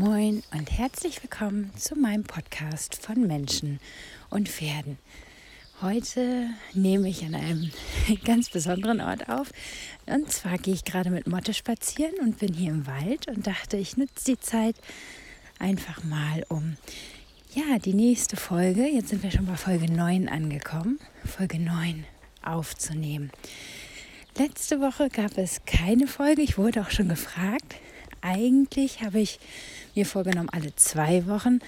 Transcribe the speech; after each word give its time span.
Moin 0.00 0.42
und 0.56 0.78
herzlich 0.78 1.22
willkommen 1.22 1.72
zu 1.76 1.94
meinem 1.94 2.24
Podcast 2.24 3.04
von 3.04 3.26
Menschen 3.26 3.80
und 4.30 4.48
Pferden. 4.48 4.96
Heute 5.82 6.46
nehme 6.72 7.06
ich 7.10 7.22
an 7.22 7.34
einem 7.34 7.70
ganz 8.24 8.48
besonderen 8.48 9.02
Ort 9.02 9.28
auf. 9.28 9.52
Und 10.06 10.32
zwar 10.32 10.56
gehe 10.56 10.72
ich 10.72 10.86
gerade 10.86 11.10
mit 11.10 11.26
Motte 11.26 11.52
spazieren 11.52 12.14
und 12.22 12.38
bin 12.38 12.54
hier 12.54 12.70
im 12.70 12.86
Wald 12.86 13.28
und 13.28 13.46
dachte, 13.46 13.76
ich 13.76 13.98
nutze 13.98 14.24
die 14.24 14.40
Zeit 14.40 14.76
einfach 15.58 16.02
mal, 16.02 16.46
um 16.48 16.78
ja, 17.54 17.78
die 17.78 17.92
nächste 17.92 18.38
Folge, 18.38 18.86
jetzt 18.86 19.10
sind 19.10 19.22
wir 19.22 19.30
schon 19.30 19.44
bei 19.44 19.56
Folge 19.58 19.92
9 19.92 20.30
angekommen, 20.30 20.98
Folge 21.26 21.58
9 21.58 22.06
aufzunehmen. 22.42 23.30
Letzte 24.38 24.80
Woche 24.80 25.10
gab 25.10 25.36
es 25.36 25.60
keine 25.66 26.06
Folge, 26.06 26.40
ich 26.40 26.56
wurde 26.56 26.80
auch 26.80 26.90
schon 26.90 27.10
gefragt. 27.10 27.76
Eigentlich 28.22 29.02
habe 29.02 29.20
ich 29.20 29.40
mir 29.96 30.06
vorgenommen, 30.06 30.48
alle 30.50 30.74
zwei 30.76 31.26
Wochen 31.26 31.60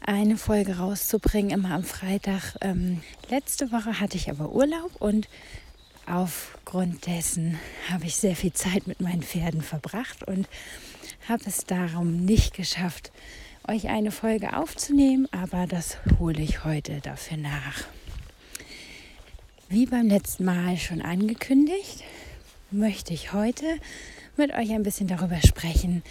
eine 0.00 0.36
Folge 0.36 0.78
rauszubringen, 0.78 1.50
immer 1.50 1.72
am 1.72 1.84
Freitag. 1.84 2.56
Ähm, 2.60 3.02
letzte 3.28 3.70
Woche 3.72 4.00
hatte 4.00 4.16
ich 4.16 4.30
aber 4.30 4.52
Urlaub 4.52 4.90
und 4.98 5.28
aufgrund 6.06 7.06
dessen 7.06 7.58
habe 7.90 8.06
ich 8.06 8.16
sehr 8.16 8.34
viel 8.34 8.52
Zeit 8.52 8.86
mit 8.86 9.00
meinen 9.00 9.22
Pferden 9.22 9.62
verbracht 9.62 10.26
und 10.26 10.48
habe 11.28 11.42
es 11.46 11.64
darum 11.64 12.24
nicht 12.24 12.54
geschafft, 12.54 13.12
euch 13.66 13.88
eine 13.88 14.10
Folge 14.10 14.56
aufzunehmen, 14.56 15.28
aber 15.30 15.66
das 15.66 15.98
hole 16.18 16.40
ich 16.40 16.64
heute 16.64 17.00
dafür 17.02 17.36
nach. 17.36 17.84
Wie 19.68 19.84
beim 19.84 20.08
letzten 20.08 20.46
Mal 20.46 20.78
schon 20.78 21.02
angekündigt, 21.02 22.02
möchte 22.70 23.12
ich 23.12 23.34
heute 23.34 23.66
mit 24.38 24.54
euch 24.54 24.70
ein 24.70 24.82
bisschen 24.82 25.08
darüber 25.08 25.40
sprechen, 25.42 26.02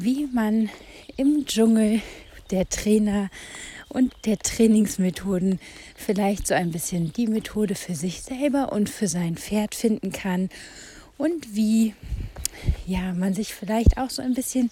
wie 0.00 0.28
man 0.32 0.70
im 1.16 1.44
Dschungel 1.44 2.00
der 2.52 2.68
Trainer 2.68 3.30
und 3.88 4.14
der 4.26 4.38
Trainingsmethoden 4.38 5.58
vielleicht 5.96 6.46
so 6.46 6.54
ein 6.54 6.70
bisschen 6.70 7.12
die 7.12 7.26
Methode 7.26 7.74
für 7.74 7.96
sich 7.96 8.22
selber 8.22 8.72
und 8.72 8.88
für 8.88 9.08
sein 9.08 9.36
Pferd 9.36 9.74
finden 9.74 10.12
kann 10.12 10.50
und 11.16 11.56
wie 11.56 11.94
ja, 12.86 13.12
man 13.12 13.34
sich 13.34 13.54
vielleicht 13.54 13.98
auch 13.98 14.10
so 14.10 14.22
ein 14.22 14.34
bisschen 14.34 14.70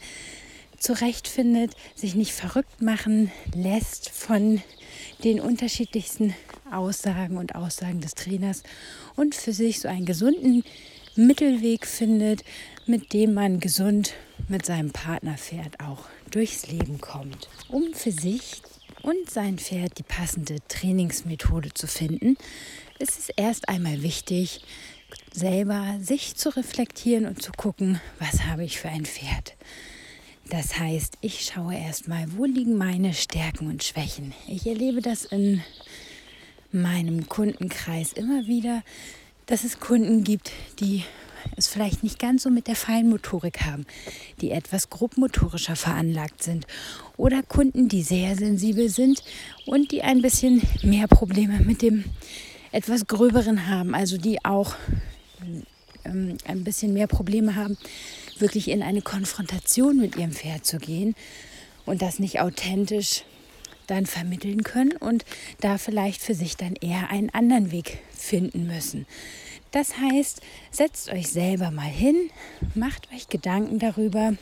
zurechtfindet, 0.78 1.72
sich 1.96 2.14
nicht 2.14 2.32
verrückt 2.32 2.80
machen 2.80 3.32
lässt 3.52 4.10
von 4.10 4.62
den 5.24 5.40
unterschiedlichsten 5.40 6.34
Aussagen 6.70 7.36
und 7.36 7.56
Aussagen 7.56 8.00
des 8.00 8.14
Trainers 8.14 8.62
und 9.16 9.34
für 9.34 9.52
sich 9.52 9.80
so 9.80 9.88
einen 9.88 10.06
gesunden 10.06 10.62
Mittelweg 11.16 11.84
findet, 11.84 12.44
mit 12.86 13.12
dem 13.12 13.34
man 13.34 13.60
gesund 13.60 14.14
mit 14.48 14.64
seinem 14.64 14.92
Partnerpferd 14.92 15.80
auch 15.80 16.04
durchs 16.30 16.68
Leben 16.68 17.00
kommt. 17.00 17.48
Um 17.68 17.94
für 17.94 18.12
sich 18.12 18.62
und 19.02 19.28
sein 19.28 19.58
Pferd 19.58 19.98
die 19.98 20.04
passende 20.04 20.56
Trainingsmethode 20.68 21.74
zu 21.74 21.86
finden, 21.86 22.36
ist 22.98 23.18
es 23.18 23.28
erst 23.30 23.68
einmal 23.68 24.02
wichtig, 24.02 24.62
selber 25.32 25.96
sich 26.00 26.36
zu 26.36 26.48
reflektieren 26.50 27.26
und 27.26 27.42
zu 27.42 27.52
gucken, 27.52 28.00
was 28.18 28.44
habe 28.44 28.64
ich 28.64 28.78
für 28.78 28.88
ein 28.88 29.04
Pferd. 29.04 29.54
Das 30.48 30.78
heißt, 30.78 31.18
ich 31.22 31.44
schaue 31.44 31.76
erstmal, 31.76 32.26
wo 32.36 32.44
liegen 32.44 32.76
meine 32.76 33.14
Stärken 33.14 33.66
und 33.68 33.82
Schwächen. 33.82 34.32
Ich 34.46 34.66
erlebe 34.66 35.02
das 35.02 35.24
in 35.24 35.62
meinem 36.70 37.28
Kundenkreis 37.28 38.12
immer 38.12 38.46
wieder, 38.46 38.82
dass 39.46 39.64
es 39.64 39.80
Kunden 39.80 40.22
gibt, 40.22 40.52
die 40.80 41.04
es 41.56 41.68
vielleicht 41.68 42.02
nicht 42.02 42.18
ganz 42.18 42.42
so 42.42 42.50
mit 42.50 42.66
der 42.66 42.76
Feinmotorik 42.76 43.62
haben, 43.62 43.86
die 44.40 44.50
etwas 44.50 44.90
grobmotorischer 44.90 45.76
veranlagt 45.76 46.42
sind 46.42 46.66
oder 47.16 47.42
Kunden, 47.42 47.88
die 47.88 48.02
sehr 48.02 48.36
sensibel 48.36 48.88
sind 48.88 49.22
und 49.66 49.92
die 49.92 50.02
ein 50.02 50.22
bisschen 50.22 50.62
mehr 50.82 51.08
Probleme 51.08 51.60
mit 51.60 51.82
dem 51.82 52.04
etwas 52.72 53.06
gröberen 53.06 53.68
haben, 53.68 53.94
also 53.94 54.18
die 54.18 54.44
auch 54.44 54.74
ähm, 56.04 56.36
ein 56.46 56.64
bisschen 56.64 56.92
mehr 56.92 57.06
Probleme 57.06 57.54
haben, 57.54 57.76
wirklich 58.38 58.68
in 58.68 58.82
eine 58.82 59.02
Konfrontation 59.02 59.96
mit 59.96 60.16
ihrem 60.16 60.32
Pferd 60.32 60.66
zu 60.66 60.78
gehen 60.78 61.14
und 61.84 62.02
das 62.02 62.18
nicht 62.18 62.40
authentisch 62.40 63.24
dann 63.86 64.06
vermitteln 64.06 64.62
können 64.62 64.92
und 64.92 65.24
da 65.60 65.78
vielleicht 65.78 66.20
für 66.20 66.34
sich 66.34 66.56
dann 66.56 66.74
eher 66.74 67.10
einen 67.10 67.30
anderen 67.30 67.70
Weg 67.70 67.98
finden 68.12 68.66
müssen. 68.66 69.06
Das 69.76 69.98
heißt, 69.98 70.40
setzt 70.70 71.12
euch 71.12 71.28
selber 71.28 71.70
mal 71.70 71.82
hin, 71.82 72.30
macht 72.74 73.12
euch 73.12 73.28
Gedanken 73.28 73.78
darüber, 73.78 74.32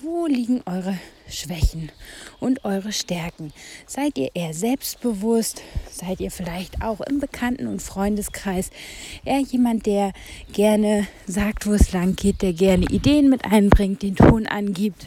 wo 0.00 0.26
liegen 0.26 0.62
eure 0.64 0.96
Schwächen 1.28 1.92
und 2.40 2.64
eure 2.64 2.90
Stärken? 2.90 3.52
Seid 3.86 4.16
ihr 4.16 4.30
eher 4.32 4.54
selbstbewusst? 4.54 5.60
Seid 5.90 6.20
ihr 6.20 6.30
vielleicht 6.30 6.80
auch 6.80 7.02
im 7.02 7.20
Bekannten- 7.20 7.66
und 7.66 7.82
Freundeskreis 7.82 8.70
eher 9.26 9.40
jemand, 9.40 9.84
der 9.84 10.14
gerne 10.54 11.06
sagt, 11.26 11.66
wo 11.66 11.74
es 11.74 11.92
lang 11.92 12.16
geht, 12.16 12.40
der 12.40 12.54
gerne 12.54 12.86
Ideen 12.86 13.28
mit 13.28 13.44
einbringt, 13.44 14.00
den 14.00 14.16
Ton 14.16 14.46
angibt? 14.46 15.06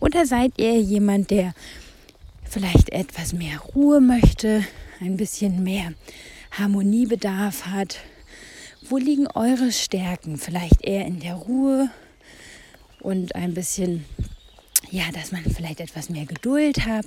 Oder 0.00 0.24
seid 0.24 0.52
ihr 0.56 0.80
jemand, 0.80 1.30
der 1.30 1.52
vielleicht 2.42 2.88
etwas 2.88 3.34
mehr 3.34 3.58
Ruhe 3.74 4.00
möchte, 4.00 4.64
ein 5.02 5.18
bisschen 5.18 5.62
mehr 5.62 5.92
Harmoniebedarf 6.52 7.66
hat? 7.66 7.98
Wo 8.90 8.96
liegen 8.96 9.26
eure 9.26 9.70
Stärken? 9.70 10.38
Vielleicht 10.38 10.82
eher 10.82 11.04
in 11.04 11.20
der 11.20 11.34
Ruhe 11.34 11.90
und 13.00 13.34
ein 13.34 13.52
bisschen, 13.52 14.06
ja, 14.90 15.02
dass 15.12 15.30
man 15.30 15.42
vielleicht 15.44 15.80
etwas 15.80 16.08
mehr 16.08 16.24
Geduld 16.24 16.86
hat. 16.86 17.04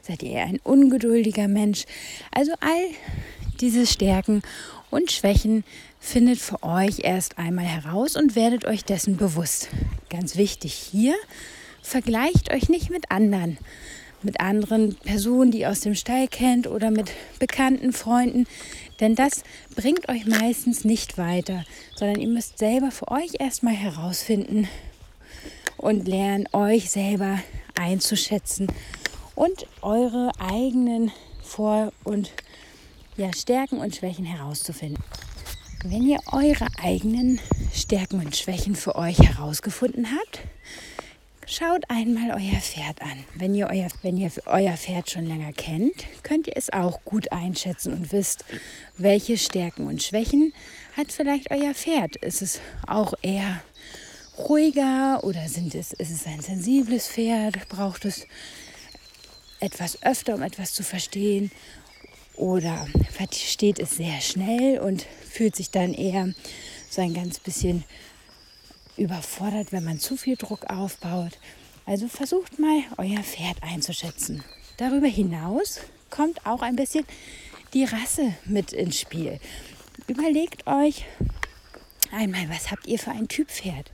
Seid 0.00 0.22
ihr 0.22 0.30
eher 0.30 0.44
ein 0.44 0.60
ungeduldiger 0.62 1.48
Mensch? 1.48 1.86
Also 2.30 2.52
all 2.60 2.86
diese 3.60 3.84
Stärken 3.84 4.42
und 4.90 5.10
Schwächen 5.10 5.64
findet 5.98 6.38
für 6.38 6.62
euch 6.62 7.00
erst 7.00 7.36
einmal 7.36 7.64
heraus 7.64 8.14
und 8.14 8.36
werdet 8.36 8.64
euch 8.64 8.84
dessen 8.84 9.16
bewusst. 9.16 9.70
Ganz 10.10 10.36
wichtig 10.36 10.72
hier, 10.72 11.16
vergleicht 11.82 12.52
euch 12.52 12.68
nicht 12.68 12.90
mit 12.90 13.10
anderen 13.10 13.58
mit 14.24 14.40
anderen 14.40 14.94
Personen, 14.96 15.50
die 15.50 15.60
ihr 15.60 15.70
aus 15.70 15.80
dem 15.80 15.94
Stall 15.94 16.28
kennt 16.28 16.66
oder 16.66 16.90
mit 16.90 17.12
bekannten 17.38 17.92
Freunden. 17.92 18.46
Denn 19.00 19.14
das 19.14 19.42
bringt 19.74 20.08
euch 20.08 20.26
meistens 20.26 20.84
nicht 20.84 21.18
weiter, 21.18 21.64
sondern 21.96 22.20
ihr 22.20 22.28
müsst 22.28 22.58
selber 22.58 22.90
für 22.90 23.10
euch 23.10 23.32
erstmal 23.38 23.74
herausfinden 23.74 24.68
und 25.76 26.06
lernen, 26.06 26.48
euch 26.52 26.90
selber 26.90 27.40
einzuschätzen 27.74 28.68
und 29.34 29.66
eure 29.82 30.30
eigenen 30.38 31.10
Vor- 31.42 31.92
und 32.04 32.30
ja, 33.16 33.32
Stärken 33.32 33.78
und 33.78 33.96
Schwächen 33.96 34.24
herauszufinden. 34.24 35.02
Wenn 35.84 36.08
ihr 36.08 36.20
eure 36.32 36.66
eigenen 36.82 37.40
Stärken 37.72 38.20
und 38.20 38.36
Schwächen 38.36 38.74
für 38.74 38.96
euch 38.96 39.18
herausgefunden 39.18 40.08
habt, 40.10 40.40
Schaut 41.46 41.82
einmal 41.90 42.30
euer 42.30 42.58
Pferd 42.58 43.02
an. 43.02 43.22
Wenn 43.34 43.54
ihr 43.54 43.68
euer, 43.68 43.88
wenn 44.00 44.16
ihr 44.16 44.30
euer 44.46 44.76
Pferd 44.78 45.10
schon 45.10 45.26
länger 45.26 45.52
kennt, 45.52 46.06
könnt 46.22 46.46
ihr 46.46 46.56
es 46.56 46.72
auch 46.72 47.04
gut 47.04 47.32
einschätzen 47.32 47.92
und 47.92 48.12
wisst, 48.12 48.46
welche 48.96 49.36
Stärken 49.36 49.86
und 49.86 50.02
Schwächen 50.02 50.54
hat 50.96 51.12
vielleicht 51.12 51.50
euer 51.50 51.74
Pferd. 51.74 52.16
Ist 52.16 52.40
es 52.40 52.60
auch 52.86 53.12
eher 53.20 53.62
ruhiger 54.38 55.22
oder 55.22 55.46
sind 55.48 55.74
es, 55.74 55.92
ist 55.92 56.10
es 56.10 56.26
ein 56.26 56.40
sensibles 56.40 57.08
Pferd? 57.08 57.68
Braucht 57.68 58.06
es 58.06 58.26
etwas 59.60 60.02
öfter, 60.02 60.34
um 60.36 60.42
etwas 60.42 60.72
zu 60.72 60.82
verstehen? 60.82 61.50
Oder 62.36 62.86
versteht 63.12 63.78
es 63.78 63.96
sehr 63.96 64.20
schnell 64.22 64.80
und 64.80 65.06
fühlt 65.28 65.54
sich 65.54 65.70
dann 65.70 65.92
eher 65.92 66.32
so 66.88 67.02
ein 67.02 67.12
ganz 67.12 67.38
bisschen 67.38 67.84
überfordert, 68.96 69.72
wenn 69.72 69.84
man 69.84 69.98
zu 69.98 70.16
viel 70.16 70.36
Druck 70.36 70.70
aufbaut. 70.70 71.38
Also 71.86 72.08
versucht 72.08 72.58
mal, 72.58 72.82
euer 72.96 73.22
Pferd 73.22 73.62
einzuschätzen. 73.62 74.42
Darüber 74.76 75.06
hinaus 75.06 75.80
kommt 76.10 76.46
auch 76.46 76.62
ein 76.62 76.76
bisschen 76.76 77.04
die 77.74 77.84
Rasse 77.84 78.34
mit 78.44 78.72
ins 78.72 79.00
Spiel. 79.00 79.38
Überlegt 80.06 80.66
euch 80.66 81.04
einmal, 82.12 82.48
was 82.48 82.70
habt 82.70 82.86
ihr 82.86 82.98
für 82.98 83.10
ein 83.10 83.28
Typ 83.28 83.50
Pferd? 83.50 83.90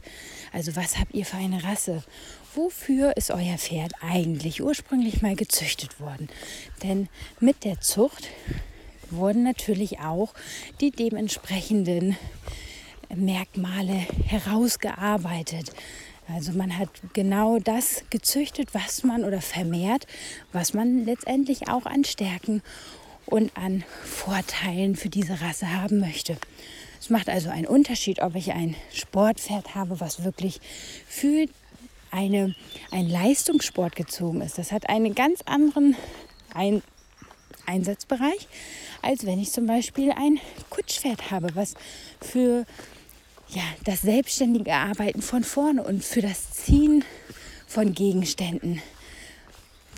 Also 0.53 0.77
was 0.77 0.99
habt 0.99 1.15
ihr 1.15 1.25
für 1.25 1.37
eine 1.37 1.63
Rasse? 1.63 2.03
Wofür 2.55 3.17
ist 3.17 3.31
euer 3.31 3.59
Pferd 3.59 3.93
eigentlich 4.01 4.63
ursprünglich 4.63 5.23
mal 5.23 5.37
gezüchtet 5.37 6.01
worden? 6.01 6.29
Denn 6.83 7.09
mit 7.39 7.65
der 7.65 7.81
Zucht 7.81 8.29
wurden 9.11 9.43
natürlich 9.43 10.01
auch 10.01 10.35
die 10.81 10.91
dementsprechenden 10.91 12.17
Merkmale 13.15 14.07
herausgearbeitet. 14.27 15.73
Also 16.29 16.53
man 16.53 16.79
hat 16.79 16.89
genau 17.13 17.59
das 17.59 18.05
gezüchtet, 18.11 18.73
was 18.73 19.03
man 19.03 19.25
oder 19.25 19.41
vermehrt, 19.41 20.07
was 20.53 20.75
man 20.75 21.05
letztendlich 21.05 21.69
auch 21.69 21.87
an 21.87 22.05
Stärken 22.05 22.63
und 23.27 23.57
an 23.57 23.85
Vorteilen 24.05 24.97
für 24.97 25.09
diese 25.09 25.41
Rasse 25.41 25.73
haben 25.73 26.01
möchte. 26.01 26.37
Es 27.01 27.11
macht 27.11 27.29
also 27.29 27.49
einen 27.49 27.67
Unterschied, 27.67 28.21
ob 28.21 28.35
ich 28.35 28.53
ein 28.53 28.77
Sportpferd 28.93 29.75
habe, 29.75 30.01
was 30.01 30.23
wirklich 30.23 30.61
für 31.07 31.47
eine, 32.11 32.55
ein 32.91 33.09
Leistungssport 33.09 33.97
gezogen 33.97 34.43
ist. 34.43 34.59
Das 34.59 34.73
hat 34.73 34.89
einen 34.89 35.15
ganz 35.15 35.41
anderen 35.47 35.97
ein 36.55 36.83
Einsatzbereich, 37.67 38.49
als 39.03 39.25
wenn 39.25 39.39
ich 39.39 39.53
zum 39.53 39.67
Beispiel 39.67 40.13
ein 40.13 40.41
Kutschpferd 40.71 41.31
habe, 41.31 41.55
was 41.55 41.75
für 42.21 42.67
ja, 43.51 43.63
das 43.85 44.03
selbstständige 44.03 44.75
Arbeiten 44.75 45.23
von 45.23 45.45
vorne 45.45 45.83
und 45.83 46.05
für 46.05 46.23
das 46.23 46.53
Ziehen 46.53 47.05
von 47.67 47.93
Gegenständen 47.95 48.81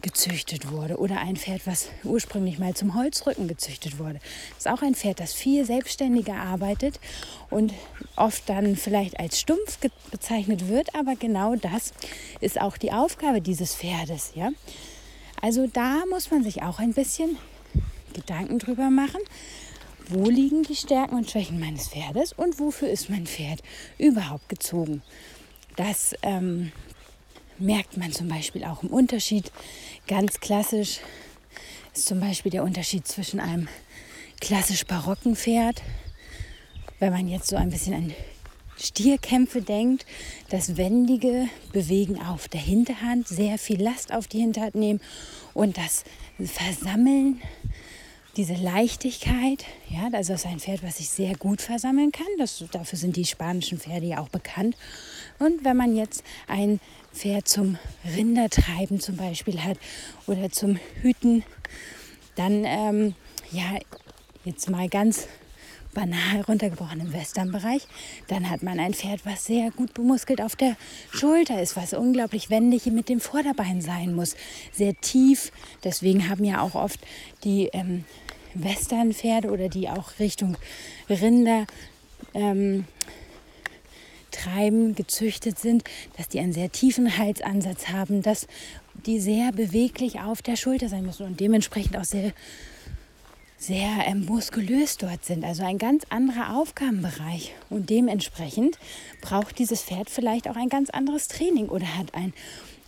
gezüchtet 0.03 0.71
wurde 0.71 0.97
oder 0.97 1.19
ein 1.21 1.37
Pferd, 1.37 1.63
was 1.65 1.89
ursprünglich 2.03 2.59
mal 2.59 2.75
zum 2.75 2.95
Holzrücken 2.95 3.47
gezüchtet 3.47 3.99
wurde. 3.99 4.19
Das 4.51 4.67
ist 4.67 4.69
auch 4.69 4.83
ein 4.83 4.95
Pferd, 4.95 5.21
das 5.21 5.33
viel 5.33 5.65
selbstständiger 5.65 6.35
arbeitet 6.35 6.99
und 7.51 7.73
oft 8.17 8.49
dann 8.49 8.77
vielleicht 8.77 9.21
als 9.21 9.39
stumpf 9.39 9.79
bezeichnet 10.11 10.69
wird, 10.69 10.95
aber 10.95 11.15
genau 11.15 11.55
das 11.55 11.93
ist 12.41 12.61
auch 12.61 12.77
die 12.77 12.93
Aufgabe 12.93 13.41
dieses 13.41 13.77
Pferdes, 13.77 14.33
ja? 14.35 14.51
Also 15.41 15.67
da 15.67 16.05
muss 16.11 16.31
man 16.31 16.45
sich 16.45 16.63
auch 16.63 16.79
ein 16.79 16.95
bisschen 16.95 17.37
Gedanken 18.13 18.59
drüber 18.59 18.91
machen, 18.91 19.21
wo 20.09 20.29
liegen 20.29 20.63
die 20.63 20.77
Stärken 20.77 21.17
und 21.17 21.31
Schwächen 21.31 21.61
meines 21.61 21.89
Pferdes 21.89 22.33
und 22.33 22.59
wofür 22.59 22.89
ist 22.89 23.11
mein 23.11 23.27
Pferd 23.27 23.63
überhaupt 23.99 24.49
gezogen. 24.49 25.03
Das 25.77 26.15
ähm, 26.23 26.73
merkt 27.59 27.97
man 27.97 28.13
zum 28.13 28.29
Beispiel 28.29 28.65
auch 28.65 28.83
im 28.83 28.91
Unterschied. 28.91 29.51
Ganz 30.07 30.41
klassisch 30.41 31.01
ist 31.95 32.07
zum 32.07 32.21
Beispiel 32.21 32.51
der 32.51 32.65
Unterschied 32.65 33.07
zwischen 33.07 33.41
einem 33.41 33.69
klassisch 34.41 34.85
barocken 34.87 35.37
Pferd, 35.37 35.83
wenn 36.99 37.13
man 37.13 37.29
jetzt 37.29 37.49
so 37.49 37.57
ein 37.57 37.71
bisschen 37.71 37.95
an 37.95 38.15
Stierkämpfe 38.79 39.63
denkt, 39.63 40.07
das 40.49 40.77
wendige 40.77 41.49
Bewegen 41.73 42.21
auf 42.21 42.49
der 42.49 42.61
Hinterhand, 42.61 43.29
sehr 43.29 43.59
viel 43.59 43.81
Last 43.81 44.13
auf 44.13 44.27
die 44.27 44.41
Hinterhand 44.41 44.75
nehmen 44.75 45.01
und 45.55 45.79
das 45.79 46.05
Versammeln 46.39 47.41
diese 48.37 48.55
Leichtigkeit, 48.55 49.65
ja, 49.91 50.09
also 50.13 50.33
ist 50.33 50.47
ein 50.47 50.61
Pferd, 50.61 50.83
was 50.83 50.99
sich 50.99 51.11
sehr 51.11 51.37
gut 51.37 51.61
versammeln 51.61 52.13
kann. 52.13 52.27
Das, 52.39 52.65
dafür 52.73 52.99
sind 52.99 53.17
die 53.17 53.27
spanischen 53.27 53.79
Pferde 53.79 54.07
ja 54.07 54.21
auch 54.21 54.31
bekannt. 54.31 54.77
Und 55.39 55.65
wenn 55.65 55.77
man 55.77 55.95
jetzt 55.95 56.25
ein 56.47 56.81
Pferd 57.13 57.47
zum 57.47 57.79
Rindertreiben 58.17 59.01
zum 59.01 59.17
Beispiel 59.17 59.63
hat 59.63 59.77
oder 60.27 60.51
zum 60.51 60.79
Hüten, 61.03 61.45
dann, 62.35 62.65
ähm, 62.65 63.15
ja, 63.51 63.79
jetzt 64.45 64.71
mal 64.71 64.89
ganz 64.89 65.29
banal 65.93 66.41
runtergebrochen 66.49 67.01
im 67.01 67.13
Westernbereich, 67.13 67.87
dann 68.29 68.49
hat 68.49 68.63
man 68.63 68.81
ein 68.81 68.95
Pferd, 68.95 69.25
was 69.25 69.45
sehr 69.45 69.71
gut 69.71 69.95
bemuskelt 69.95 70.41
auf 70.41 70.57
der 70.57 70.77
Schulter 71.11 71.61
ist, 71.61 71.77
was 71.77 71.93
unglaublich 71.93 72.51
wendig 72.51 72.87
mit 72.87 73.09
dem 73.09 73.21
Vorderbein 73.21 73.81
sein 73.81 74.15
muss, 74.15 74.35
sehr 74.73 74.99
tief. 75.01 75.53
Deswegen 75.85 76.29
haben 76.29 76.45
ja 76.45 76.63
auch 76.63 76.75
oft 76.75 77.01
die 77.45 77.69
ähm, 77.73 78.05
Westernpferde 78.55 79.51
oder 79.51 79.69
die 79.69 79.89
auch 79.89 80.19
Richtung 80.19 80.57
Rinder 81.09 81.67
ähm, 82.35 82.85
treiben, 84.31 84.95
gezüchtet 84.95 85.59
sind, 85.59 85.85
dass 86.17 86.29
die 86.29 86.41
einen 86.41 86.53
sehr 86.53 86.73
tiefen 86.73 87.19
Halsansatz 87.19 87.89
haben, 87.89 88.23
dass 88.23 88.47
die 89.07 89.21
sehr 89.21 89.53
beweglich 89.53 90.21
auf 90.21 90.43
der 90.43 90.57
Schulter 90.57 90.89
sein 90.89 91.05
müssen 91.05 91.27
und 91.27 91.41
dementsprechend 91.41 91.97
auch 91.97 92.05
sehr, 92.05 92.33
sehr 93.59 94.07
ähm, 94.07 94.25
muskulös 94.25 94.97
dort 94.97 95.25
sind. 95.25 95.45
Also 95.45 95.65
ein 95.65 95.79
ganz 95.79 96.05
anderer 96.09 96.57
Aufgabenbereich. 96.57 97.55
Und 97.71 97.91
dementsprechend 97.91 98.79
braucht 99.21 99.59
dieses 99.59 99.83
Pferd 99.83 100.11
vielleicht 100.11 100.49
auch 100.49 100.57
ein 100.57 100.69
ganz 100.69 100.91
anderes 100.91 101.29
Training 101.29 101.69
oder 101.69 101.97
hat 101.97 102.15
ein 102.15 102.33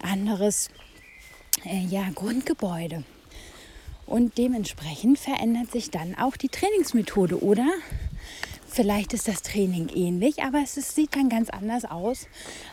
anderes 0.03 0.71
äh, 1.65 1.85
ja, 1.87 2.09
Grundgebäude. 2.15 3.05
Und 4.07 4.37
dementsprechend 4.39 5.19
verändert 5.19 5.73
sich 5.73 5.91
dann 5.91 6.15
auch 6.17 6.37
die 6.37 6.49
Trainingsmethode 6.49 7.43
oder 7.43 7.67
vielleicht 8.69 9.15
ist 9.15 9.29
das 9.29 9.43
Training 9.43 9.89
ähnlich, 9.89 10.43
aber 10.43 10.61
es 10.63 10.77
ist, 10.77 10.95
sieht 10.95 11.15
dann 11.15 11.29
ganz 11.29 11.49
anders 11.49 11.85
aus 11.85 12.27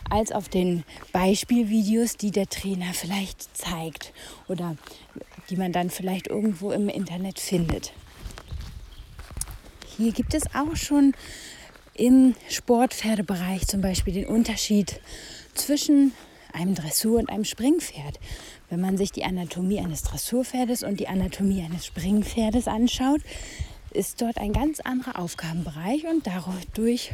als 0.09 0.31
auf 0.31 0.49
den 0.49 0.83
Beispielvideos, 1.13 2.17
die 2.17 2.31
der 2.31 2.47
Trainer 2.47 2.93
vielleicht 2.93 3.55
zeigt 3.55 4.11
oder 4.47 4.75
die 5.49 5.55
man 5.55 5.71
dann 5.71 5.89
vielleicht 5.89 6.27
irgendwo 6.27 6.71
im 6.71 6.89
Internet 6.89 7.39
findet. 7.39 7.93
Hier 9.97 10.11
gibt 10.11 10.33
es 10.33 10.43
auch 10.55 10.75
schon 10.75 11.13
im 11.93 12.35
Sportpferdebereich 12.49 13.67
zum 13.67 13.81
Beispiel 13.81 14.13
den 14.13 14.25
Unterschied 14.25 14.99
zwischen 15.53 16.13
einem 16.53 16.75
Dressur- 16.75 17.19
und 17.19 17.29
einem 17.29 17.45
Springpferd. 17.45 18.19
Wenn 18.71 18.79
man 18.79 18.95
sich 18.95 19.11
die 19.11 19.25
Anatomie 19.25 19.79
eines 19.79 20.01
Dressurpferdes 20.03 20.83
und 20.83 21.01
die 21.01 21.09
Anatomie 21.09 21.61
eines 21.61 21.85
Springpferdes 21.85 22.69
anschaut, 22.69 23.19
ist 23.93 24.21
dort 24.21 24.37
ein 24.37 24.53
ganz 24.53 24.79
anderer 24.79 25.19
Aufgabenbereich 25.19 26.05
und 26.07 26.25
dadurch 26.25 27.13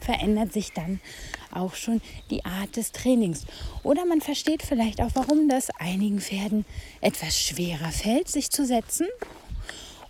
verändert 0.00 0.52
sich 0.52 0.72
dann 0.72 0.98
auch 1.52 1.76
schon 1.76 2.02
die 2.30 2.44
Art 2.44 2.74
des 2.74 2.90
Trainings. 2.90 3.44
Oder 3.84 4.04
man 4.04 4.20
versteht 4.20 4.64
vielleicht 4.64 5.00
auch, 5.00 5.10
warum 5.14 5.48
das 5.48 5.70
einigen 5.78 6.20
Pferden 6.20 6.64
etwas 7.00 7.40
schwerer 7.40 7.92
fällt, 7.92 8.26
sich 8.26 8.50
zu 8.50 8.66
setzen 8.66 9.06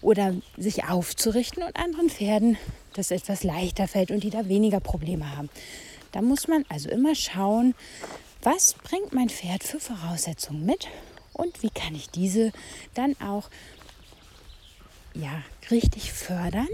oder 0.00 0.34
sich 0.56 0.84
aufzurichten 0.84 1.62
und 1.62 1.76
anderen 1.76 2.08
Pferden 2.08 2.56
das 2.94 3.10
etwas 3.10 3.44
leichter 3.44 3.86
fällt 3.86 4.10
und 4.10 4.24
die 4.24 4.30
da 4.30 4.48
weniger 4.48 4.80
Probleme 4.80 5.36
haben. 5.36 5.50
Da 6.12 6.22
muss 6.22 6.48
man 6.48 6.64
also 6.70 6.88
immer 6.88 7.14
schauen, 7.14 7.74
was 8.46 8.74
bringt 8.74 9.12
mein 9.12 9.28
Pferd 9.28 9.64
für 9.64 9.80
Voraussetzungen 9.80 10.64
mit 10.64 10.86
und 11.32 11.64
wie 11.64 11.70
kann 11.70 11.96
ich 11.96 12.10
diese 12.10 12.52
dann 12.94 13.16
auch 13.20 13.50
ja, 15.14 15.42
richtig 15.68 16.12
fördern. 16.12 16.68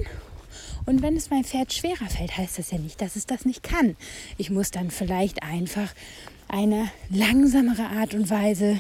Und 0.85 1.01
wenn 1.01 1.17
es 1.17 1.31
mein 1.31 1.45
Pferd 1.45 1.73
schwerer 1.73 2.11
fällt, 2.11 2.37
heißt 2.37 2.59
das 2.59 2.73
ja 2.73 2.79
nicht, 2.79 3.01
dass 3.01 3.17
es 3.17 3.25
das 3.25 3.47
nicht 3.47 3.63
kann. 3.63 3.97
Ich 4.37 4.51
muss 4.51 4.71
dann 4.71 4.91
vielleicht 4.91 5.43
einfach 5.43 5.95
eine 6.47 6.91
langsamere 7.09 7.87
Art 7.87 8.13
und 8.13 8.29
Weise 8.29 8.79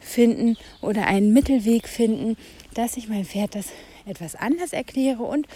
finden 0.00 0.56
oder 0.80 1.06
einen 1.06 1.34
Mittelweg 1.34 1.86
finden, 1.86 2.38
dass 2.72 2.96
ich 2.96 3.06
mein 3.06 3.26
Pferd 3.26 3.54
das 3.54 3.66
etwas 4.06 4.34
anders 4.34 4.72
erkläre 4.72 5.24
und 5.24 5.46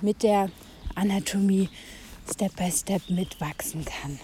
mit 0.00 0.22
der 0.22 0.48
Anatomie 0.94 1.68
Step 2.32 2.56
by 2.56 2.72
Step 2.72 3.02
mitwachsen 3.10 3.84
kann. 3.84 4.18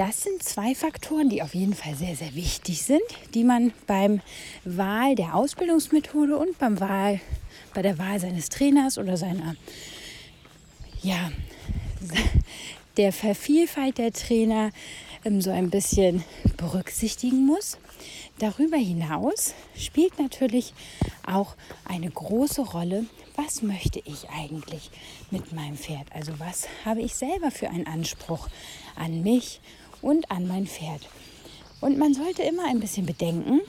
Das 0.00 0.22
sind 0.22 0.42
zwei 0.42 0.74
Faktoren, 0.74 1.28
die 1.28 1.42
auf 1.42 1.54
jeden 1.54 1.74
Fall 1.74 1.94
sehr, 1.94 2.16
sehr 2.16 2.34
wichtig 2.34 2.80
sind, 2.80 3.02
die 3.34 3.44
man 3.44 3.70
beim 3.86 4.22
Wahl 4.64 5.14
der 5.14 5.34
Ausbildungsmethode 5.34 6.38
und 6.38 6.58
beim 6.58 6.80
Wahl, 6.80 7.20
bei 7.74 7.82
der 7.82 7.98
Wahl 7.98 8.18
seines 8.18 8.48
Trainers 8.48 8.96
oder 8.96 9.18
seiner, 9.18 9.56
ja, 11.02 11.30
der 12.96 13.12
Vervielfalt 13.12 13.98
der 13.98 14.14
Trainer 14.14 14.70
ähm, 15.26 15.42
so 15.42 15.50
ein 15.50 15.68
bisschen 15.68 16.24
berücksichtigen 16.56 17.44
muss. 17.44 17.76
Darüber 18.38 18.78
hinaus 18.78 19.52
spielt 19.76 20.18
natürlich 20.18 20.72
auch 21.26 21.56
eine 21.84 22.08
große 22.08 22.62
Rolle, 22.62 23.04
was 23.36 23.60
möchte 23.60 24.00
ich 24.06 24.30
eigentlich 24.30 24.90
mit 25.30 25.52
meinem 25.52 25.76
Pferd? 25.76 26.06
Also 26.14 26.32
was 26.38 26.68
habe 26.86 27.02
ich 27.02 27.14
selber 27.14 27.50
für 27.50 27.68
einen 27.68 27.86
Anspruch 27.86 28.48
an 28.96 29.22
mich 29.22 29.60
und 30.02 30.30
an 30.30 30.46
mein 30.46 30.66
Pferd. 30.66 31.08
Und 31.80 31.98
man 31.98 32.14
sollte 32.14 32.42
immer 32.42 32.66
ein 32.66 32.80
bisschen 32.80 33.06
bedenken, 33.06 33.60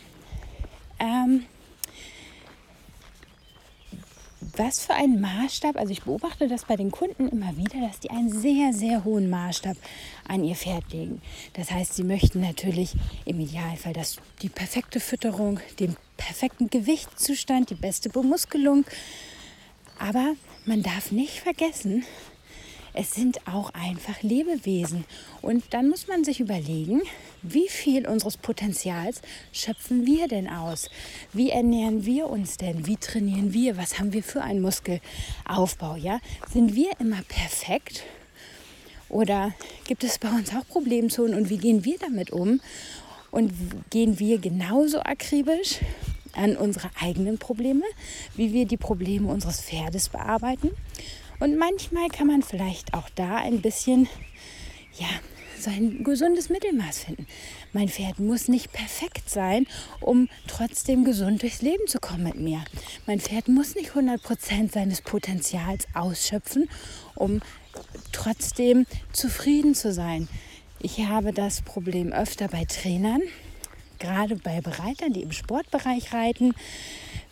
ähm, 0.99 1.45
was 4.57 4.83
für 4.83 4.93
einen 4.93 5.21
Maßstab, 5.21 5.77
also 5.77 5.91
ich 5.91 6.03
beobachte 6.03 6.47
das 6.47 6.65
bei 6.65 6.75
den 6.75 6.91
Kunden 6.91 7.29
immer 7.29 7.55
wieder, 7.57 7.79
dass 7.87 7.99
die 7.99 8.09
einen 8.09 8.31
sehr, 8.31 8.73
sehr 8.73 9.05
hohen 9.05 9.29
Maßstab 9.29 9.77
an 10.27 10.43
ihr 10.43 10.55
Pferd 10.55 10.91
legen. 10.91 11.21
Das 11.53 11.71
heißt, 11.71 11.95
sie 11.95 12.03
möchten 12.03 12.41
natürlich 12.41 12.93
im 13.25 13.39
Idealfall 13.39 13.93
dass 13.93 14.17
die 14.41 14.49
perfekte 14.49 14.99
Fütterung, 14.99 15.59
den 15.79 15.95
perfekten 16.17 16.69
Gewichtszustand, 16.69 17.69
die 17.69 17.75
beste 17.75 18.09
Bemuskelung. 18.09 18.85
Aber 19.99 20.33
man 20.65 20.83
darf 20.83 21.11
nicht 21.11 21.39
vergessen, 21.39 22.03
es 22.93 23.13
sind 23.13 23.47
auch 23.47 23.71
einfach 23.73 24.21
Lebewesen. 24.21 25.05
Und 25.41 25.63
dann 25.71 25.89
muss 25.89 26.07
man 26.07 26.23
sich 26.23 26.39
überlegen, 26.39 27.01
wie 27.41 27.69
viel 27.69 28.07
unseres 28.07 28.37
Potenzials 28.37 29.21
schöpfen 29.53 30.05
wir 30.05 30.27
denn 30.27 30.49
aus? 30.49 30.89
Wie 31.33 31.49
ernähren 31.49 32.05
wir 32.05 32.27
uns 32.27 32.57
denn? 32.57 32.85
Wie 32.87 32.97
trainieren 32.97 33.53
wir? 33.53 33.77
Was 33.77 33.99
haben 33.99 34.13
wir 34.13 34.23
für 34.23 34.41
einen 34.41 34.61
Muskelaufbau? 34.61 35.95
Ja? 35.95 36.19
Sind 36.51 36.75
wir 36.75 36.91
immer 36.99 37.21
perfekt? 37.27 38.03
Oder 39.07 39.53
gibt 39.85 40.03
es 40.03 40.19
bei 40.19 40.29
uns 40.29 40.51
auch 40.55 40.67
Problemzonen 40.67 41.35
und 41.35 41.49
wie 41.49 41.57
gehen 41.57 41.83
wir 41.83 41.97
damit 41.97 42.31
um? 42.31 42.61
Und 43.29 43.53
gehen 43.89 44.19
wir 44.19 44.39
genauso 44.39 44.99
akribisch 45.01 45.79
an 46.33 46.55
unsere 46.55 46.89
eigenen 46.99 47.37
Probleme, 47.37 47.83
wie 48.35 48.53
wir 48.53 48.65
die 48.65 48.77
Probleme 48.77 49.27
unseres 49.27 49.61
Pferdes 49.61 50.09
bearbeiten? 50.09 50.71
Und 51.41 51.57
manchmal 51.57 52.07
kann 52.09 52.27
man 52.27 52.43
vielleicht 52.43 52.93
auch 52.93 53.09
da 53.15 53.37
ein 53.37 53.61
bisschen 53.61 54.07
ja, 54.99 55.07
sein 55.57 56.03
gesundes 56.03 56.49
Mittelmaß 56.49 56.99
finden. 56.99 57.25
Mein 57.73 57.89
Pferd 57.89 58.19
muss 58.19 58.47
nicht 58.47 58.71
perfekt 58.71 59.27
sein, 59.27 59.65
um 60.01 60.29
trotzdem 60.45 61.03
gesund 61.03 61.41
durchs 61.41 61.63
Leben 61.63 61.87
zu 61.87 61.99
kommen 61.99 62.25
mit 62.25 62.35
mir. 62.35 62.63
Mein 63.07 63.19
Pferd 63.19 63.47
muss 63.47 63.73
nicht 63.73 63.89
100% 63.93 64.71
seines 64.71 65.01
Potenzials 65.01 65.87
ausschöpfen, 65.95 66.69
um 67.15 67.41
trotzdem 68.11 68.85
zufrieden 69.11 69.73
zu 69.73 69.91
sein. 69.91 70.27
Ich 70.79 70.99
habe 71.07 71.33
das 71.33 71.63
Problem 71.63 72.13
öfter 72.13 72.49
bei 72.49 72.65
Trainern, 72.65 73.21
gerade 73.97 74.35
bei 74.35 74.61
Bereitern, 74.61 75.13
die 75.13 75.23
im 75.23 75.31
Sportbereich 75.31 76.13
reiten, 76.13 76.53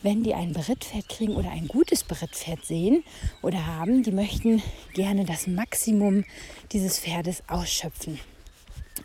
wenn 0.01 0.23
die 0.23 0.33
ein 0.33 0.53
Berittpferd 0.53 1.09
kriegen 1.09 1.35
oder 1.35 1.51
ein 1.51 1.67
gutes 1.67 2.03
Berittpferd 2.03 2.65
sehen 2.65 3.03
oder 3.41 3.65
haben, 3.65 4.03
die 4.03 4.11
möchten 4.11 4.61
gerne 4.93 5.25
das 5.25 5.47
Maximum 5.47 6.23
dieses 6.71 6.99
Pferdes 6.99 7.43
ausschöpfen. 7.47 8.19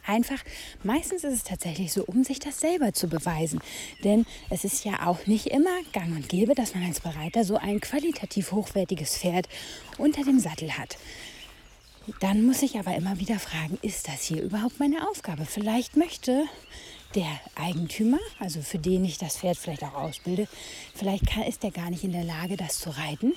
Einfach, 0.07 0.43
meistens 0.83 1.25
ist 1.25 1.33
es 1.33 1.45
tatsächlich 1.45 1.93
so, 1.93 2.05
um 2.05 2.25
sich 2.25 2.39
das 2.39 2.61
selber 2.61 2.93
zu 2.93 3.09
beweisen. 3.09 3.61
Denn 4.03 4.27
es 4.51 4.65
ist 4.65 4.85
ja 4.85 5.07
auch 5.07 5.27
nicht 5.27 5.47
immer 5.47 5.83
gang 5.93 6.15
und 6.17 6.29
gäbe, 6.29 6.55
dass 6.55 6.75
man 6.75 6.85
als 6.85 7.01
Bereiter 7.01 7.45
so 7.45 7.57
ein 7.57 7.81
qualitativ 7.81 8.53
hochwertiges 8.53 9.17
Pferd 9.17 9.49
unter 9.97 10.23
dem 10.25 10.39
Sattel 10.39 10.77
hat. 10.77 10.99
Dann 12.21 12.45
muss 12.45 12.63
ich 12.63 12.79
aber 12.79 12.95
immer 12.97 13.19
wieder 13.19 13.39
fragen, 13.39 13.79
ist 13.81 14.09
das 14.09 14.25
hier 14.25 14.43
überhaupt 14.43 14.79
meine 14.79 15.09
Aufgabe? 15.09 15.47
Vielleicht 15.47 15.97
möchte 15.97 16.45
der 17.15 17.41
Eigentümer, 17.55 18.19
also 18.39 18.61
für 18.63 18.79
den 18.79 19.05
ich 19.05 19.19
das 19.19 19.39
Pferd 19.39 19.57
vielleicht 19.57 19.83
auch 19.83 19.95
ausbilde, 19.95 20.49
vielleicht 20.95 21.27
kann, 21.27 21.45
ist 21.45 21.65
er 21.65 21.71
gar 21.71 21.91
nicht 21.91 22.05
in 22.05 22.13
der 22.13 22.25
Lage, 22.25 22.57
das 22.57 22.79
zu 22.79 22.91
reiten. 22.91 23.35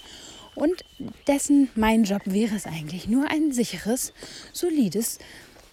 Und 0.55 0.83
dessen 1.27 1.69
mein 1.75 2.03
Job 2.03 2.21
wäre 2.25 2.55
es 2.55 2.65
eigentlich 2.65 3.07
nur 3.07 3.29
ein 3.29 3.51
sicheres, 3.51 4.13
solides, 4.53 5.19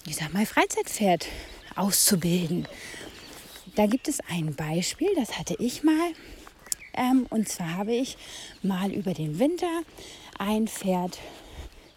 ich 0.07 0.17
sag 0.17 0.35
mal, 0.35 0.45
Freizeitpferd 0.45 1.27
auszubilden. 1.75 2.69
Da 3.75 3.87
gibt 3.87 4.09
es 4.09 4.21
ein 4.29 4.55
Beispiel, 4.55 5.09
das 5.17 5.39
hatte 5.39 5.57
ich 5.59 5.83
mal. 5.83 6.13
Ähm, 6.97 7.27
und 7.31 7.49
zwar 7.49 7.75
habe 7.75 7.95
ich 7.95 8.17
mal 8.63 8.93
über 8.93 9.15
den 9.15 9.39
Winter 9.39 9.83
ein 10.39 10.69
Pferd 10.69 11.19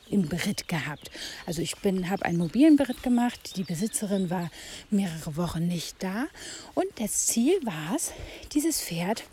im 0.10 0.28
Beritt 0.28 0.68
gehabt. 0.68 1.12
Also 1.46 1.62
ich 1.62 1.76
habe 1.84 2.26
einen 2.26 2.38
mobilen 2.38 2.76
Beritt 2.76 3.04
gemacht. 3.04 3.56
Die 3.58 3.64
Besitzerin 3.64 4.30
war 4.30 4.50
mehrere 4.90 5.36
Wochen 5.38 5.68
nicht 5.68 6.02
da. 6.04 6.28
Und 6.74 6.88
das 6.98 7.28
Ziel 7.28 7.60
war 7.64 7.96
es, 7.96 8.12
dieses 8.54 8.82
Pferd 8.82 9.24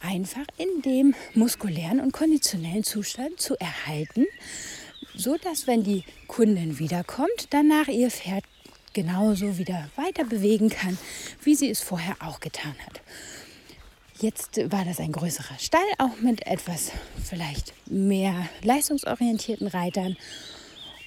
einfach 0.00 0.46
in 0.58 0.82
dem 0.82 1.14
muskulären 1.34 2.00
und 2.00 2.12
konditionellen 2.12 2.84
Zustand 2.84 3.40
zu 3.40 3.56
erhalten, 3.58 4.26
so 5.14 5.36
dass 5.36 5.66
wenn 5.66 5.84
die 5.84 6.04
Kundin 6.26 6.78
wiederkommt, 6.78 7.48
danach 7.50 7.88
ihr 7.88 8.10
Pferd 8.10 8.44
genauso 8.92 9.58
wieder 9.58 9.88
weiter 9.96 10.24
bewegen 10.24 10.68
kann, 10.68 10.98
wie 11.42 11.54
sie 11.54 11.70
es 11.70 11.80
vorher 11.80 12.16
auch 12.20 12.40
getan 12.40 12.74
hat. 12.86 13.00
Jetzt 14.22 14.56
war 14.70 14.84
das 14.84 15.00
ein 15.00 15.10
größerer 15.10 15.58
Stall, 15.58 15.80
auch 15.98 16.20
mit 16.20 16.46
etwas 16.46 16.92
vielleicht 17.24 17.74
mehr 17.90 18.48
leistungsorientierten 18.62 19.66
Reitern. 19.66 20.16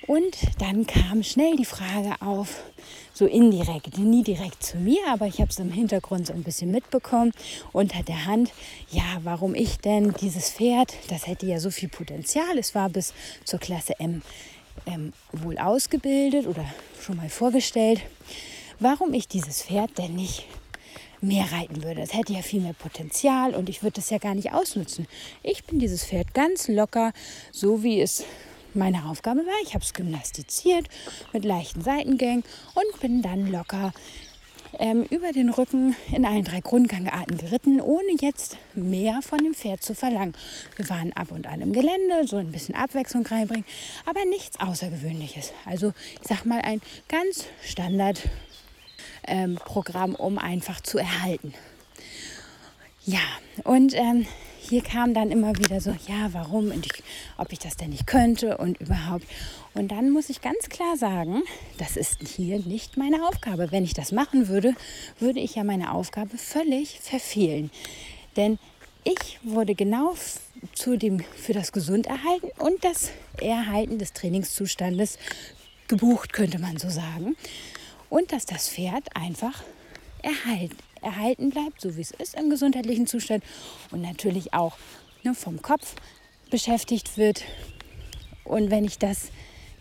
Und 0.05 0.35
dann 0.59 0.85
kam 0.85 1.23
schnell 1.23 1.55
die 1.55 1.63
Frage 1.63 2.15
auf, 2.19 2.61
so 3.13 3.25
indirekt, 3.25 3.97
nie 3.97 4.21
direkt 4.21 4.61
zu 4.61 4.75
mir, 4.75 4.99
aber 5.07 5.27
ich 5.27 5.39
habe 5.39 5.49
es 5.49 5.59
im 5.59 5.71
Hintergrund 5.71 6.27
so 6.27 6.33
ein 6.33 6.43
bisschen 6.43 6.71
mitbekommen, 6.71 7.31
unter 7.71 8.03
der 8.03 8.25
Hand, 8.25 8.51
ja, 8.91 9.21
warum 9.23 9.55
ich 9.55 9.77
denn 9.77 10.13
dieses 10.19 10.49
Pferd, 10.49 10.93
das 11.07 11.25
hätte 11.25 11.45
ja 11.45 11.61
so 11.61 11.71
viel 11.71 11.87
Potenzial, 11.87 12.57
es 12.57 12.75
war 12.75 12.89
bis 12.89 13.13
zur 13.45 13.59
Klasse 13.59 13.97
M 13.97 14.23
ähm, 14.87 15.13
wohl 15.31 15.57
ausgebildet 15.57 16.47
oder 16.47 16.65
schon 17.01 17.15
mal 17.15 17.29
vorgestellt, 17.29 18.01
warum 18.81 19.13
ich 19.13 19.29
dieses 19.29 19.63
Pferd 19.63 19.97
denn 19.97 20.15
nicht 20.15 20.45
mehr 21.21 21.51
reiten 21.51 21.83
würde. 21.83 22.01
Es 22.01 22.13
hätte 22.13 22.33
ja 22.33 22.41
viel 22.41 22.61
mehr 22.61 22.73
Potenzial 22.73 23.53
und 23.55 23.69
ich 23.69 23.83
würde 23.83 23.95
das 23.95 24.09
ja 24.09 24.17
gar 24.17 24.35
nicht 24.35 24.53
ausnutzen. 24.53 25.07
Ich 25.43 25.63
bin 25.63 25.79
dieses 25.79 26.05
Pferd 26.05 26.33
ganz 26.33 26.67
locker, 26.67 27.13
so 27.51 27.83
wie 27.83 28.01
es 28.01 28.23
meine 28.73 29.05
Aufgabe 29.05 29.39
war. 29.39 29.63
Ich 29.63 29.73
habe 29.73 29.83
es 29.83 29.93
gymnastiziert 29.93 30.87
mit 31.33 31.45
leichten 31.45 31.81
Seitengängen 31.81 32.43
und 32.73 32.99
bin 32.99 33.21
dann 33.21 33.51
locker 33.51 33.93
ähm, 34.79 35.03
über 35.09 35.31
den 35.31 35.49
Rücken 35.49 35.95
in 36.11 36.25
allen 36.25 36.43
drei 36.43 36.59
Grundgangarten 36.59 37.37
geritten, 37.37 37.81
ohne 37.81 38.15
jetzt 38.19 38.57
mehr 38.73 39.21
von 39.21 39.39
dem 39.39 39.53
Pferd 39.53 39.83
zu 39.83 39.95
verlangen. 39.95 40.33
Wir 40.75 40.89
waren 40.89 41.13
ab 41.13 41.31
und 41.31 41.47
an 41.47 41.61
im 41.61 41.73
Gelände, 41.73 42.27
so 42.27 42.37
ein 42.37 42.51
bisschen 42.51 42.75
Abwechslung 42.75 43.25
reinbringen, 43.25 43.65
aber 44.05 44.25
nichts 44.25 44.59
Außergewöhnliches. 44.59 45.53
Also 45.65 45.93
ich 46.21 46.27
sag 46.27 46.45
mal 46.45 46.61
ein 46.61 46.81
ganz 47.07 47.45
Standard 47.63 48.21
ähm, 49.27 49.55
Programm, 49.55 50.15
um 50.15 50.37
einfach 50.37 50.81
zu 50.81 50.97
erhalten. 50.97 51.53
Ja, 53.05 53.19
und 53.63 53.93
ähm, 53.93 54.25
hier 54.59 54.81
kam 54.81 55.13
dann 55.13 55.29
immer 55.29 55.55
wieder 55.57 55.79
so, 55.79 55.91
ja, 56.07 56.29
warum 56.31 56.71
und 56.71 56.85
ich, 56.87 57.03
ob 57.37 57.51
ich 57.51 57.59
das 57.59 57.77
denn 57.77 57.91
nicht 57.91 58.07
könnte 58.07 58.57
und 58.57 58.79
überhaupt. 58.79 59.25
Und 59.75 59.89
dann 59.89 60.09
muss 60.09 60.29
ich 60.29 60.41
ganz 60.41 60.69
klar 60.69 60.97
sagen, 60.97 61.43
das 61.77 61.97
ist 61.97 62.27
hier 62.27 62.59
nicht 62.59 62.97
meine 62.97 63.27
Aufgabe. 63.27 63.71
Wenn 63.71 63.83
ich 63.83 63.93
das 63.93 64.11
machen 64.11 64.47
würde, 64.47 64.73
würde 65.19 65.39
ich 65.39 65.55
ja 65.55 65.63
meine 65.63 65.93
Aufgabe 65.93 66.37
völlig 66.37 66.99
verfehlen. 66.99 67.69
Denn 68.37 68.57
ich 69.03 69.39
wurde 69.43 69.75
genau 69.75 70.15
zu 70.73 70.97
dem, 70.97 71.19
für 71.19 71.53
das 71.53 71.71
Gesunderhalten 71.71 72.49
und 72.57 72.83
das 72.83 73.11
Erhalten 73.39 73.99
des 73.99 74.13
Trainingszustandes 74.13 75.19
gebucht, 75.87 76.33
könnte 76.33 76.57
man 76.57 76.77
so 76.77 76.89
sagen 76.89 77.35
und 78.09 78.31
dass 78.31 78.45
das 78.45 78.69
Pferd 78.69 79.15
einfach 79.15 79.63
erhalten, 80.21 80.77
erhalten 81.01 81.49
bleibt, 81.49 81.81
so 81.81 81.95
wie 81.97 82.01
es 82.01 82.11
ist 82.11 82.35
im 82.35 82.49
gesundheitlichen 82.49 83.07
Zustand 83.07 83.43
und 83.91 84.01
natürlich 84.01 84.53
auch 84.53 84.77
ne, 85.23 85.35
vom 85.35 85.61
Kopf 85.61 85.95
beschäftigt 86.49 87.17
wird. 87.17 87.43
Und 88.43 88.69
wenn 88.71 88.85
ich 88.85 88.97
das 88.99 89.29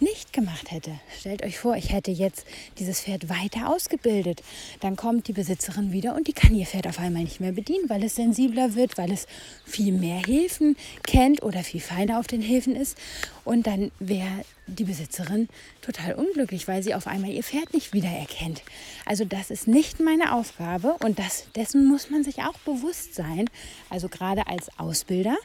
nicht 0.00 0.33
gemacht 0.33 0.71
hätte, 0.71 0.93
stellt 1.19 1.45
euch 1.45 1.59
vor, 1.59 1.76
ich 1.76 1.93
hätte 1.93 2.11
jetzt 2.11 2.47
dieses 2.78 3.00
Pferd 3.00 3.28
weiter 3.28 3.73
ausgebildet, 3.73 4.43
dann 4.81 4.97
kommt 4.97 5.28
die 5.28 5.33
Besitzerin 5.33 5.93
wieder 5.93 6.14
und 6.14 6.26
die 6.26 6.33
kann 6.33 6.54
ihr 6.54 6.66
Pferd 6.66 6.87
auf 6.87 6.99
einmal 6.99 7.23
nicht 7.23 7.40
mehr 7.40 7.52
bedienen, 7.52 7.88
weil 7.88 8.02
es 8.02 8.16
sensibler 8.16 8.75
wird, 8.75 8.99
weil 8.99 9.12
es 9.12 9.26
viel 9.64 9.93
mehr 9.93 10.19
Hilfen 10.19 10.76
kennt 11.04 11.43
oder 11.43 11.62
viel 11.62 11.81
feiner 11.81 12.19
auf 12.19 12.26
den 12.26 12.43
Hilfen 12.43 12.76
ist. 12.76 12.99
Und 13.45 13.66
dann 13.66 13.93
wäre 13.99 14.45
die 14.66 14.85
Besitzerin 14.85 15.49
total 15.83 16.14
unglücklich, 16.14 16.68
weil 16.68 16.83
sie 16.83 16.94
auf 16.94 17.06
einmal 17.06 17.30
ihr 17.30 17.42
Pferd 17.42 17.75
nicht 17.75 17.92
wiedererkennt. 17.92 18.62
Also 19.04 19.25
das 19.25 19.50
ist 19.50 19.68
nicht 19.68 20.00
meine 20.00 20.35
Aufgabe 20.35 20.97
und 21.04 21.18
das, 21.18 21.47
dessen 21.54 21.87
muss 21.87 22.11
man 22.11 22.25
sich 22.25 22.42
auch 22.42 22.59
bewusst 22.61 23.14
sein. 23.14 23.49
Also 23.90 24.09
gerade 24.09 24.47
als 24.47 24.68
Ausbilder, 24.78 25.37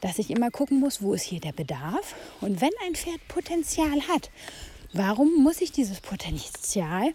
dass 0.00 0.18
ich 0.18 0.30
immer 0.30 0.50
gucken 0.50 0.80
muss, 0.80 1.02
wo 1.02 1.14
ist 1.14 1.22
hier 1.22 1.40
der 1.40 1.52
Bedarf. 1.52 2.14
Und 2.40 2.60
wenn 2.60 2.70
ein 2.86 2.94
Pferd 2.94 3.26
Potenzial 3.28 4.00
hat, 4.08 4.30
warum 4.92 5.42
muss 5.42 5.60
ich 5.60 5.72
dieses 5.72 6.00
Potenzial 6.00 7.12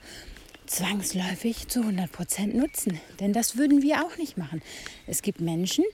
zwangsläufig 0.66 1.68
zu 1.68 1.82
100 1.82 2.12
Prozent 2.12 2.56
nutzen? 2.56 3.00
Denn 3.20 3.34
das 3.34 3.58
würden 3.58 3.82
wir 3.82 4.06
auch 4.06 4.18
nicht 4.18 4.38
machen. 4.38 4.62
Es 5.08 5.22
gibt 5.22 5.40
Menschen, 5.40 5.86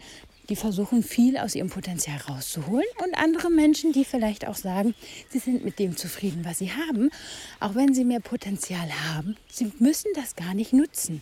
die 0.50 0.56
versuchen 0.56 1.04
viel 1.04 1.38
aus 1.38 1.56
ihrem 1.56 1.70
Potenzial 1.70 2.20
rauszuholen 2.28 2.86
und 3.04 3.16
andere 3.16 3.50
Menschen, 3.50 3.94
die 3.94 4.04
vielleicht 4.04 4.48
auch 4.48 4.56
sagen, 4.56 4.96
sie 5.30 5.40
sind 5.40 5.64
mit 5.64 5.80
dem 5.80 5.96
zufrieden, 5.96 6.44
was 6.44 6.58
sie 6.58 6.72
haben, 6.72 7.12
auch 7.60 7.76
wenn 7.76 7.94
sie 7.94 8.04
mehr 8.04 8.20
Potenzial 8.20 8.90
haben. 9.14 9.38
Sie 9.48 9.72
müssen 9.80 10.10
das 10.16 10.36
gar 10.36 10.54
nicht 10.54 10.74
nutzen. 10.74 11.22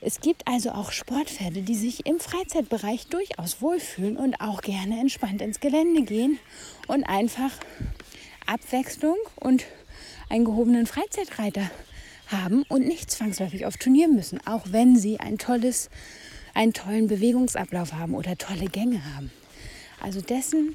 Es 0.00 0.20
gibt 0.20 0.46
also 0.46 0.70
auch 0.70 0.92
Sportpferde, 0.92 1.62
die 1.62 1.74
sich 1.74 2.06
im 2.06 2.20
Freizeitbereich 2.20 3.08
durchaus 3.08 3.60
wohlfühlen 3.60 4.16
und 4.16 4.40
auch 4.40 4.62
gerne 4.62 5.00
entspannt 5.00 5.42
ins 5.42 5.60
Gelände 5.60 6.02
gehen 6.02 6.38
und 6.86 7.04
einfach 7.04 7.50
Abwechslung 8.46 9.16
und 9.36 9.64
einen 10.30 10.44
gehobenen 10.44 10.86
Freizeitreiter 10.86 11.68
haben 12.28 12.62
und 12.68 12.86
nicht 12.86 13.10
zwangsläufig 13.10 13.66
auf 13.66 13.76
Turnier 13.76 14.08
müssen, 14.08 14.38
auch 14.46 14.66
wenn 14.70 14.96
sie 14.96 15.18
ein 15.18 15.36
tolles 15.36 15.90
einen 16.58 16.72
tollen 16.72 17.06
Bewegungsablauf 17.06 17.92
haben 17.92 18.14
oder 18.14 18.36
tolle 18.36 18.66
Gänge 18.66 19.14
haben. 19.14 19.30
Also 20.00 20.20
dessen 20.20 20.74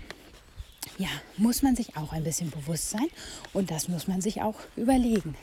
ja, 0.97 1.09
muss 1.35 1.61
man 1.61 1.75
sich 1.75 1.97
auch 1.97 2.13
ein 2.13 2.23
bisschen 2.23 2.51
bewusst 2.51 2.89
sein 2.89 3.07
und 3.51 3.69
das 3.69 3.89
muss 3.89 4.07
man 4.07 4.21
sich 4.21 4.41
auch 4.41 4.55
überlegen. 4.77 5.35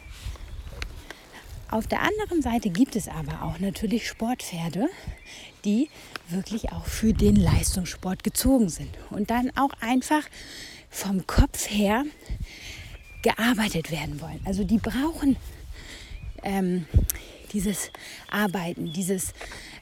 Auf 1.71 1.87
der 1.87 2.01
anderen 2.01 2.41
Seite 2.41 2.71
gibt 2.71 2.97
es 2.97 3.07
aber 3.07 3.43
auch 3.43 3.59
natürlich 3.59 4.09
Sportpferde, 4.09 4.89
die 5.67 5.91
wirklich 6.31 6.73
auch 6.73 6.87
für 6.87 7.13
den 7.13 7.37
Leistungssport 7.37 8.25
gezogen 8.25 8.71
sind 8.71 8.91
und 9.11 9.31
dann 9.31 9.53
auch 9.57 9.73
einfach 9.81 10.27
vom 10.89 11.27
Kopf 11.27 11.69
her 11.69 12.05
gearbeitet 13.21 13.91
werden 13.91 14.23
wollen. 14.23 14.41
Also 14.47 14.65
die 14.65 14.79
brauchen 14.79 15.37
ähm, 16.43 16.87
dieses 17.53 17.91
Arbeiten, 18.31 18.93
dieses 18.93 19.33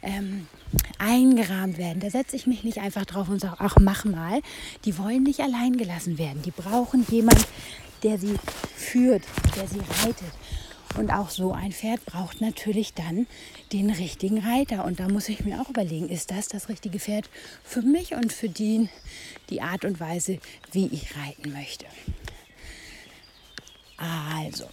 ähm, 0.03 0.47
eingerahmt 0.99 1.79
werden. 1.79 2.01
Da 2.01 2.11
setze 2.11 2.37
ich 2.37 2.47
mich 2.47 2.65
nicht 2.65 2.79
einfach 2.79 3.05
drauf 3.05 3.29
und 3.29 3.41
sage, 3.41 3.57
ach 3.59 3.77
mach 3.81 4.05
mal. 4.05 4.41
Die 4.85 4.99
wollen 4.99 5.23
nicht 5.23 5.41
allein 5.41 5.77
gelassen 5.77 6.19
werden. 6.19 6.43
Die 6.43 6.51
brauchen 6.51 7.07
jemand, 7.11 7.47
der 8.03 8.19
sie 8.19 8.37
führt, 8.77 9.23
der 9.57 9.67
sie 9.67 9.81
reitet. 10.05 10.33
Und 10.97 11.11
auch 11.11 11.31
so 11.31 11.53
ein 11.53 11.73
Pferd 11.73 12.05
braucht 12.07 12.41
natürlich 12.41 12.95
dann 12.95 13.27
den 13.73 13.91
richtigen 13.91 14.39
Reiter. 14.39 14.85
Und 14.85 15.01
da 15.01 15.09
muss 15.09 15.29
ich 15.29 15.45
mir 15.45 15.61
auch 15.61 15.69
überlegen, 15.69 16.09
ist 16.09 16.31
das 16.31 16.49
das 16.49 16.69
richtige 16.69 16.99
Pferd 16.99 17.29
für 17.63 17.83
mich 17.83 18.15
und 18.15 18.33
für 18.33 18.49
die, 18.49 18.89
die 19.51 19.61
Art 19.61 19.85
und 19.85 20.01
Weise, 20.01 20.39
wie 20.73 20.87
ich 20.87 21.15
reiten 21.17 21.53
möchte. 21.53 21.87
Also, 23.99 24.65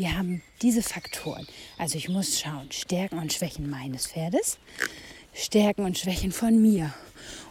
wir 0.00 0.16
haben 0.16 0.40
diese 0.62 0.82
Faktoren. 0.82 1.46
Also 1.76 1.98
ich 1.98 2.08
muss 2.08 2.40
schauen, 2.40 2.72
Stärken 2.72 3.18
und 3.18 3.34
Schwächen 3.34 3.68
meines 3.68 4.06
Pferdes, 4.06 4.56
Stärken 5.34 5.84
und 5.84 5.98
Schwächen 5.98 6.32
von 6.32 6.60
mir. 6.60 6.94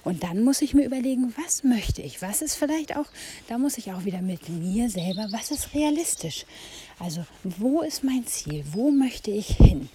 Und 0.04 0.24
dann 0.24 0.44
muss 0.44 0.64
ich 0.64 0.74
mir 0.74 0.84
überlegen, 0.84 1.32
was 1.38 1.64
möchte 1.64 2.02
ich? 2.02 2.24
Was 2.24 2.42
ist 2.42 2.56
vielleicht 2.56 2.98
auch, 2.98 3.06
da 3.50 3.60
muss 3.60 3.78
ich 3.78 3.92
auch 3.92 4.04
wieder 4.04 4.24
mit 4.24 4.50
mir 4.50 4.90
selber, 4.90 5.28
was 5.30 5.52
ist 5.52 5.76
realistisch? 5.76 6.48
Also 6.98 7.24
wo 7.44 7.84
ist 7.84 8.04
mein 8.04 8.26
Ziel? 8.26 8.64
Wo 8.72 8.90
möchte 8.90 9.30
ich 9.30 9.50
hin? 9.50 9.88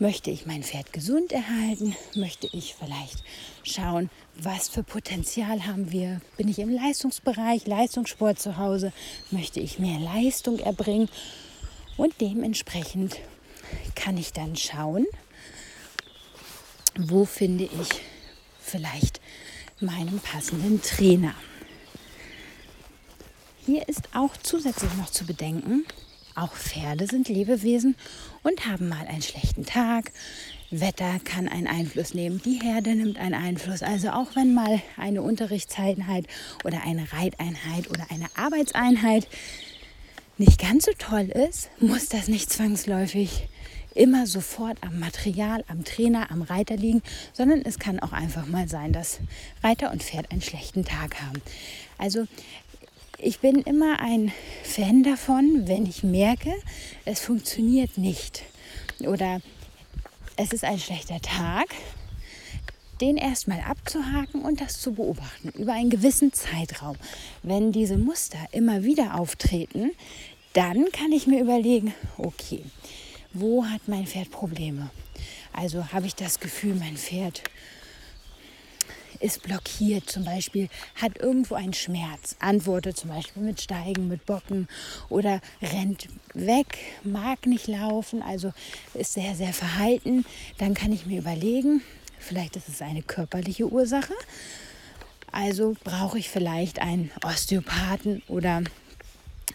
Möchte 0.00 0.32
ich 0.32 0.46
mein 0.46 0.64
Pferd 0.64 0.92
gesund 0.92 1.30
erhalten? 1.30 1.94
Möchte 2.16 2.48
ich 2.52 2.74
vielleicht 2.74 3.22
schauen, 3.62 4.10
was 4.34 4.68
für 4.68 4.82
Potenzial 4.82 5.64
haben 5.64 5.92
wir? 5.92 6.20
Bin 6.36 6.48
ich 6.48 6.58
im 6.58 6.70
Leistungsbereich, 6.70 7.68
Leistungssport 7.68 8.40
zu 8.40 8.56
Hause? 8.56 8.92
Möchte 9.30 9.60
ich 9.60 9.78
mehr 9.78 10.00
Leistung 10.00 10.58
erbringen? 10.58 11.08
Und 11.98 12.14
dementsprechend 12.20 13.16
kann 13.96 14.16
ich 14.16 14.32
dann 14.32 14.56
schauen, 14.56 15.04
wo 16.96 17.24
finde 17.26 17.64
ich 17.64 18.00
vielleicht 18.60 19.20
meinen 19.80 20.20
passenden 20.20 20.80
Trainer. 20.80 21.34
Hier 23.66 23.86
ist 23.88 24.08
auch 24.14 24.36
zusätzlich 24.36 24.94
noch 24.94 25.10
zu 25.10 25.26
bedenken, 25.26 25.84
auch 26.36 26.52
Pferde 26.52 27.08
sind 27.08 27.28
Lebewesen 27.28 27.96
und 28.44 28.64
haben 28.64 28.88
mal 28.88 29.06
einen 29.08 29.22
schlechten 29.22 29.66
Tag. 29.66 30.12
Wetter 30.70 31.18
kann 31.24 31.48
einen 31.48 31.66
Einfluss 31.66 32.14
nehmen, 32.14 32.40
die 32.44 32.60
Herde 32.62 32.94
nimmt 32.94 33.18
einen 33.18 33.34
Einfluss. 33.34 33.82
Also 33.82 34.10
auch 34.10 34.36
wenn 34.36 34.54
mal 34.54 34.80
eine 34.96 35.22
Unterrichtseinheit 35.22 36.26
oder 36.64 36.82
eine 36.84 37.12
Reiteinheit 37.12 37.90
oder 37.90 38.06
eine 38.10 38.26
Arbeitseinheit 38.36 39.26
nicht 40.38 40.60
ganz 40.60 40.84
so 40.84 40.92
toll 40.96 41.28
ist, 41.48 41.70
muss 41.80 42.08
das 42.08 42.28
nicht 42.28 42.50
zwangsläufig 42.50 43.48
immer 43.94 44.26
sofort 44.26 44.78
am 44.82 45.00
Material, 45.00 45.64
am 45.66 45.84
Trainer, 45.84 46.30
am 46.30 46.42
Reiter 46.42 46.76
liegen, 46.76 47.02
sondern 47.32 47.62
es 47.62 47.78
kann 47.80 47.98
auch 47.98 48.12
einfach 48.12 48.46
mal 48.46 48.68
sein, 48.68 48.92
dass 48.92 49.18
Reiter 49.62 49.90
und 49.90 50.02
Pferd 50.02 50.30
einen 50.30 50.42
schlechten 50.42 50.84
Tag 50.84 51.20
haben. 51.20 51.42
Also 51.98 52.26
ich 53.18 53.40
bin 53.40 53.62
immer 53.62 53.98
ein 53.98 54.32
Fan 54.62 55.02
davon, 55.02 55.66
wenn 55.66 55.86
ich 55.86 56.04
merke, 56.04 56.52
es 57.04 57.18
funktioniert 57.20 57.98
nicht 57.98 58.44
oder 59.00 59.40
es 60.36 60.52
ist 60.52 60.64
ein 60.64 60.78
schlechter 60.78 61.20
Tag, 61.20 61.66
den 63.00 63.16
erstmal 63.16 63.60
abzuhaken 63.60 64.42
und 64.42 64.60
das 64.60 64.80
zu 64.80 64.92
beobachten 64.92 65.50
über 65.50 65.72
einen 65.72 65.90
gewissen 65.90 66.32
Zeitraum. 66.32 66.96
Wenn 67.42 67.72
diese 67.72 67.96
Muster 67.96 68.38
immer 68.52 68.82
wieder 68.82 69.18
auftreten, 69.18 69.90
dann 70.52 70.90
kann 70.92 71.12
ich 71.12 71.26
mir 71.26 71.40
überlegen, 71.40 71.94
okay, 72.16 72.64
wo 73.32 73.64
hat 73.64 73.82
mein 73.86 74.06
Pferd 74.06 74.30
Probleme? 74.30 74.90
Also 75.52 75.92
habe 75.92 76.06
ich 76.06 76.14
das 76.14 76.40
Gefühl, 76.40 76.74
mein 76.74 76.96
Pferd 76.96 77.42
ist 79.20 79.42
blockiert, 79.42 80.08
zum 80.08 80.24
Beispiel 80.24 80.68
hat 80.94 81.18
irgendwo 81.18 81.54
einen 81.54 81.72
Schmerz, 81.72 82.36
antwortet 82.38 82.96
zum 82.96 83.10
Beispiel 83.10 83.42
mit 83.42 83.60
Steigen, 83.60 84.08
mit 84.08 84.26
Bocken 84.26 84.68
oder 85.08 85.40
rennt 85.60 86.08
weg, 86.34 86.78
mag 87.02 87.46
nicht 87.46 87.66
laufen, 87.66 88.22
also 88.22 88.52
ist 88.94 89.14
sehr, 89.14 89.34
sehr 89.34 89.52
verhalten, 89.52 90.24
dann 90.58 90.74
kann 90.74 90.92
ich 90.92 91.06
mir 91.06 91.18
überlegen, 91.18 91.82
vielleicht 92.18 92.56
ist 92.56 92.68
es 92.68 92.82
eine 92.82 93.02
körperliche 93.02 93.66
Ursache, 93.66 94.14
also 95.32 95.76
brauche 95.84 96.18
ich 96.18 96.30
vielleicht 96.30 96.80
einen 96.80 97.10
Osteopathen 97.22 98.22
oder 98.28 98.62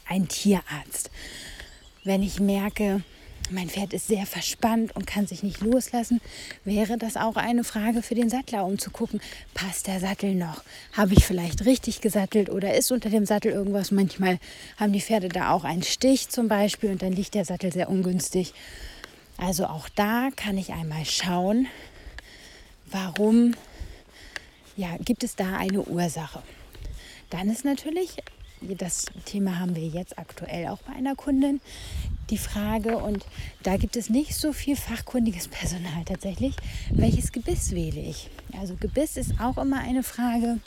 einen 0.08 0.28
Tierarzt. 0.28 1.10
Wenn 2.04 2.22
ich 2.22 2.40
merke, 2.40 3.02
mein 3.50 3.70
Pferd 3.70 3.94
ist 3.94 4.08
sehr 4.08 4.26
verspannt 4.26 4.96
und 4.96 5.06
kann 5.06 5.28
sich 5.28 5.44
nicht 5.44 5.62
loslassen, 5.62 6.22
wäre 6.64 6.98
das 6.98 7.18
auch 7.18 7.36
eine 7.36 7.64
Frage 7.64 8.02
für 8.02 8.16
den 8.16 8.30
Sattler, 8.30 8.66
um 8.66 8.80
zu 8.80 8.90
gucken, 8.90 9.22
passt 9.54 9.88
der 9.88 10.00
Sattel 10.00 10.36
noch? 10.36 10.64
Habe 10.94 11.14
ich 11.14 11.26
vielleicht 11.26 11.66
richtig 11.66 12.02
gesattelt 12.02 12.50
oder 12.50 12.76
ist 12.76 12.92
unter 12.92 13.10
dem 13.10 13.26
Sattel 13.26 13.52
irgendwas? 13.52 13.92
Manchmal 13.92 14.40
haben 14.78 14.94
die 14.94 15.02
Pferde 15.02 15.30
da 15.30 15.52
auch 15.52 15.64
einen 15.64 15.84
Stich 15.84 16.30
zum 16.30 16.48
Beispiel 16.48 16.92
und 16.92 17.02
dann 17.02 17.14
liegt 17.14 17.36
der 17.36 17.46
Sattel 17.46 17.72
sehr 17.72 17.90
ungünstig. 17.90 18.54
Also 19.38 19.66
auch 19.66 19.90
da 19.90 20.30
kann 20.36 20.58
ich 20.58 20.72
einmal 20.72 21.06
schauen, 21.06 21.68
warum 22.94 23.56
ja, 24.76 24.98
gibt 25.04 25.24
es 25.24 25.36
da 25.36 25.58
eine 25.58 25.82
Ursache. 25.82 26.42
Dann 27.30 27.50
ist 27.50 27.66
natürlich 27.66 28.18
das 28.78 29.06
Thema 29.26 29.60
haben 29.60 29.76
wir 29.76 29.88
jetzt 29.88 30.18
aktuell 30.18 30.68
auch 30.68 30.82
bei 30.84 30.94
einer 30.94 31.16
Kundin, 31.16 31.62
die 32.30 32.38
Frage, 32.38 32.98
und 32.98 33.26
da 33.64 33.78
gibt 33.78 33.96
es 33.96 34.10
nicht 34.10 34.36
so 34.36 34.54
viel 34.54 34.76
fachkundiges 34.76 35.48
Personal 35.50 36.06
tatsächlich, 36.06 36.56
welches 36.90 37.32
Gebiss 37.32 37.72
wähle 37.72 38.00
ich? 38.00 38.30
Also 38.60 38.76
Gebiss 38.76 39.18
ist 39.18 39.40
auch 39.40 39.58
immer 39.58 39.80
eine 39.80 40.04
Frage. 40.04 40.60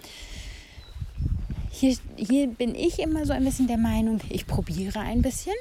Hier, 1.70 1.96
hier 2.16 2.48
bin 2.48 2.74
ich 2.74 2.98
immer 2.98 3.26
so 3.26 3.32
ein 3.32 3.44
bisschen 3.44 3.66
der 3.66 3.78
Meinung, 3.78 4.20
ich 4.30 4.46
probiere 4.46 5.00
ein 5.00 5.22
bisschen 5.22 5.54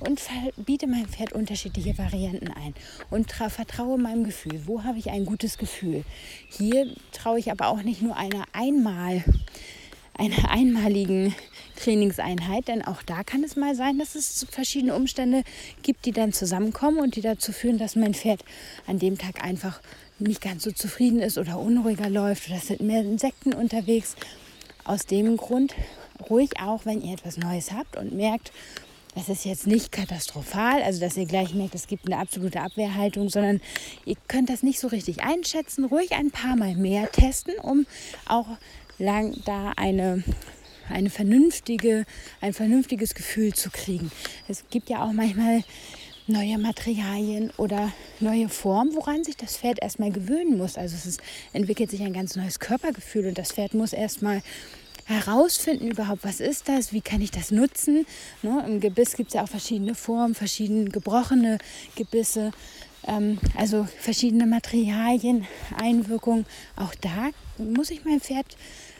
und 0.00 0.20
biete 0.64 0.86
meinem 0.86 1.08
Pferd 1.08 1.32
unterschiedliche 1.32 1.96
Varianten 1.98 2.48
ein 2.48 2.74
und 3.10 3.32
vertraue 3.32 3.98
meinem 3.98 4.24
Gefühl. 4.24 4.62
Wo 4.66 4.84
habe 4.84 4.98
ich 4.98 5.10
ein 5.10 5.26
gutes 5.26 5.58
Gefühl? 5.58 6.04
Hier 6.48 6.94
traue 7.12 7.38
ich 7.38 7.50
aber 7.50 7.68
auch 7.68 7.82
nicht 7.82 8.02
nur 8.02 8.16
einer 8.16 8.44
einmal 8.52 9.24
einer 10.18 10.50
einmaligen 10.50 11.34
Trainingseinheit, 11.76 12.68
denn 12.68 12.84
auch 12.84 13.02
da 13.02 13.22
kann 13.22 13.44
es 13.44 13.54
mal 13.54 13.76
sein, 13.76 13.98
dass 13.98 14.16
es 14.16 14.46
verschiedene 14.50 14.94
Umstände 14.94 15.44
gibt, 15.82 16.04
die 16.04 16.12
dann 16.12 16.32
zusammenkommen 16.32 16.98
und 16.98 17.14
die 17.14 17.20
dazu 17.20 17.52
führen, 17.52 17.78
dass 17.78 17.94
mein 17.94 18.14
Pferd 18.14 18.44
an 18.86 18.98
dem 18.98 19.16
Tag 19.16 19.44
einfach 19.44 19.80
nicht 20.18 20.40
ganz 20.40 20.64
so 20.64 20.72
zufrieden 20.72 21.20
ist 21.20 21.38
oder 21.38 21.58
unruhiger 21.58 22.10
läuft 22.10 22.48
oder 22.48 22.56
es 22.56 22.66
sind 22.66 22.80
mehr 22.80 23.02
Insekten 23.02 23.52
unterwegs. 23.52 24.16
Aus 24.84 25.06
dem 25.06 25.36
Grund 25.36 25.74
ruhig 26.28 26.58
auch, 26.60 26.84
wenn 26.84 27.00
ihr 27.00 27.12
etwas 27.12 27.36
Neues 27.36 27.70
habt 27.70 27.96
und 27.96 28.12
merkt, 28.12 28.50
es 29.18 29.28
ist 29.28 29.44
jetzt 29.44 29.66
nicht 29.66 29.90
katastrophal, 29.90 30.82
also 30.82 31.00
dass 31.00 31.16
ihr 31.16 31.26
gleich 31.26 31.52
merkt, 31.52 31.74
es 31.74 31.88
gibt 31.88 32.06
eine 32.06 32.18
absolute 32.18 32.60
Abwehrhaltung, 32.60 33.28
sondern 33.28 33.60
ihr 34.04 34.16
könnt 34.28 34.48
das 34.48 34.62
nicht 34.62 34.78
so 34.78 34.86
richtig 34.88 35.22
einschätzen. 35.22 35.84
Ruhig 35.84 36.12
ein 36.12 36.30
paar 36.30 36.56
Mal 36.56 36.76
mehr 36.76 37.10
testen, 37.10 37.54
um 37.60 37.86
auch 38.26 38.46
lang 38.98 39.36
da 39.44 39.72
eine 39.76 40.22
eine 40.90 41.10
vernünftige, 41.10 42.06
ein 42.40 42.54
vernünftiges 42.54 43.14
Gefühl 43.14 43.52
zu 43.52 43.68
kriegen. 43.68 44.10
Es 44.48 44.64
gibt 44.70 44.88
ja 44.88 45.04
auch 45.04 45.12
manchmal 45.12 45.62
neue 46.26 46.56
Materialien 46.56 47.50
oder 47.58 47.92
neue 48.20 48.48
Formen, 48.48 48.94
woran 48.94 49.22
sich 49.22 49.36
das 49.36 49.58
Pferd 49.58 49.82
erstmal 49.82 50.10
gewöhnen 50.10 50.56
muss. 50.56 50.78
Also 50.78 50.94
es 50.96 51.04
ist, 51.04 51.20
entwickelt 51.52 51.90
sich 51.90 52.00
ein 52.00 52.14
ganz 52.14 52.36
neues 52.36 52.58
Körpergefühl 52.58 53.26
und 53.26 53.36
das 53.36 53.52
Pferd 53.52 53.74
muss 53.74 53.92
erstmal 53.92 54.42
herausfinden 55.08 55.90
überhaupt, 55.90 56.22
was 56.22 56.38
ist 56.38 56.68
das, 56.68 56.92
wie 56.92 57.00
kann 57.00 57.22
ich 57.22 57.30
das 57.30 57.50
nutzen. 57.50 58.06
Ne? 58.42 58.62
Im 58.66 58.80
Gebiss 58.80 59.16
gibt 59.16 59.28
es 59.28 59.34
ja 59.34 59.42
auch 59.42 59.48
verschiedene 59.48 59.94
Formen, 59.94 60.34
verschiedene 60.34 60.90
gebrochene 60.90 61.58
Gebisse, 61.96 62.52
ähm, 63.06 63.38
also 63.56 63.88
verschiedene 64.00 64.46
Materialien, 64.46 65.46
Einwirkungen. 65.80 66.44
Auch 66.76 66.94
da 66.96 67.30
muss 67.56 67.90
ich 67.90 68.04
mein 68.04 68.20
Pferd 68.20 68.56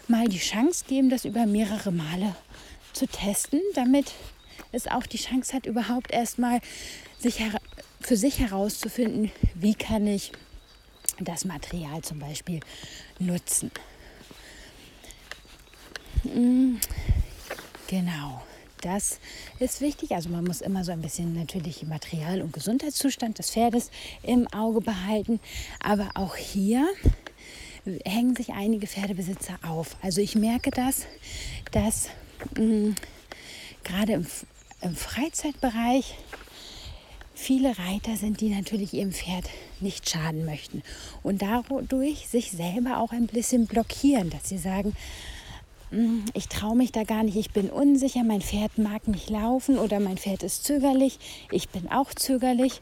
mal 0.09 0.29
die 0.29 0.39
Chance 0.39 0.87
geben, 0.89 1.11
das 1.11 1.27
über 1.27 1.45
mehrere 1.45 1.93
Male 1.93 2.35
zu 2.95 3.07
testen, 3.07 3.61
damit 3.75 4.13
es 4.73 4.87
auch 4.87 5.07
die 5.07 5.19
Chance 5.19 5.53
hat, 5.53 5.67
überhaupt 5.67 6.11
erstmal 6.11 6.61
für 8.01 8.17
sich 8.17 8.39
herauszufinden, 8.39 9.31
wie 9.55 9.75
kann 9.75 10.07
ich 10.07 10.33
das 11.21 11.45
Material 11.45 12.01
zum 12.03 12.19
Beispiel 12.19 12.61
nutzen. 13.19 13.71
Genau, 17.87 18.43
das 18.81 19.19
ist 19.59 19.81
wichtig. 19.81 20.13
Also 20.13 20.29
man 20.29 20.45
muss 20.45 20.61
immer 20.61 20.85
so 20.85 20.93
ein 20.93 21.01
bisschen 21.01 21.35
natürlich 21.35 21.83
Material- 21.85 22.43
und 22.43 22.53
Gesundheitszustand 22.53 23.39
des 23.39 23.51
Pferdes 23.51 23.91
im 24.23 24.47
Auge 24.49 24.81
behalten. 24.81 25.41
Aber 25.81 26.11
auch 26.15 26.37
hier 26.37 26.87
hängen 28.05 28.37
sich 28.37 28.51
einige 28.51 28.87
Pferdebesitzer 28.87 29.59
auf. 29.67 29.97
Also 30.03 30.21
ich 30.21 30.35
merke 30.35 30.71
das, 30.71 31.07
dass 31.73 32.09
mh, 32.57 32.65
mm, 32.65 32.95
gerade 33.85 34.13
im, 34.13 34.27
im 34.83 34.95
Freizeitbereich 34.95 36.15
viele 37.35 37.79
Reiter 37.79 38.17
sind, 38.17 38.41
die 38.41 38.51
natürlich 38.51 38.93
ihrem 38.93 39.13
Pferd 39.13 39.49
nicht 39.81 40.11
schaden 40.11 40.45
möchten 40.45 40.83
und 41.23 41.41
dadurch 41.41 42.29
sich 42.29 42.51
selber 42.51 42.99
auch 42.99 43.13
ein 43.13 43.27
bisschen 43.27 43.67
blockieren, 43.67 44.29
dass 44.31 44.49
sie 44.49 44.59
sagen, 44.59 44.95
ich 46.35 46.49
traue 46.49 46.77
mich 46.77 46.93
da 46.93 47.05
gar 47.05 47.23
nicht, 47.23 47.37
ich 47.37 47.53
bin 47.53 47.71
unsicher, 47.71 48.25
mein 48.25 48.43
Pferd 48.43 48.79
mag 48.79 49.09
nicht 49.09 49.31
laufen 49.31 49.79
oder 49.79 50.01
mein 50.01 50.19
Pferd 50.19 50.43
ist 50.43 50.65
zögerlich, 50.65 51.19
ich 51.51 51.69
bin 51.71 51.91
auch 51.91 52.13
zögerlich. 52.15 52.81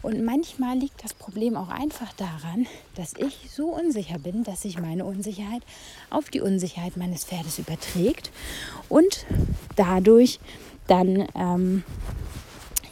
Und 0.00 0.24
manchmal 0.24 0.78
liegt 0.78 1.02
das 1.02 1.12
Problem 1.12 1.56
auch 1.56 1.70
einfach 1.70 2.12
daran, 2.12 2.68
dass 2.94 3.14
ich 3.14 3.50
so 3.50 3.66
unsicher 3.66 4.18
bin, 4.20 4.44
dass 4.44 4.62
sich 4.62 4.78
meine 4.78 5.04
Unsicherheit 5.04 5.62
auf 6.08 6.30
die 6.30 6.40
Unsicherheit 6.40 6.96
meines 6.96 7.24
Pferdes 7.24 7.58
überträgt 7.58 8.30
und 8.88 9.26
dadurch 9.74 10.38
dann 10.86 11.26
ähm, 11.34 11.82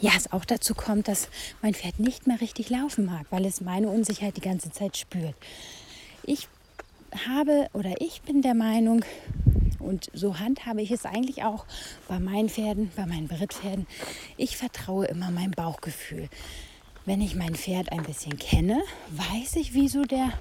ja, 0.01 0.11
es 0.15 0.31
auch 0.31 0.45
dazu 0.45 0.75
kommt, 0.75 1.07
dass 1.07 1.29
mein 1.61 1.73
Pferd 1.73 1.99
nicht 1.99 2.27
mehr 2.27 2.41
richtig 2.41 2.69
laufen 2.69 3.05
mag, 3.05 3.25
weil 3.29 3.45
es 3.45 3.61
meine 3.61 3.87
Unsicherheit 3.87 4.37
die 4.37 4.41
ganze 4.41 4.69
Zeit 4.71 4.97
spürt. 4.97 5.35
Ich 6.23 6.49
habe 7.27 7.67
oder 7.73 8.01
ich 8.01 8.21
bin 8.21 8.41
der 8.41 8.55
Meinung, 8.55 9.03
und 9.79 10.09
so 10.13 10.39
handhabe 10.39 10.81
ich 10.81 10.91
es 10.91 11.05
eigentlich 11.05 11.43
auch 11.43 11.65
bei 12.07 12.19
meinen 12.19 12.49
Pferden, 12.49 12.91
bei 12.95 13.05
meinen 13.05 13.27
Brittpferden, 13.27 13.87
ich 14.35 14.57
vertraue 14.57 15.05
immer 15.05 15.31
meinem 15.31 15.51
Bauchgefühl. 15.51 16.29
Wenn 17.05 17.21
ich 17.21 17.35
mein 17.35 17.55
Pferd 17.55 17.91
ein 17.91 18.03
bisschen 18.03 18.37
kenne, 18.37 18.81
weiß 19.11 19.55
ich, 19.55 19.73
wieso 19.73 20.03
der 20.03 20.33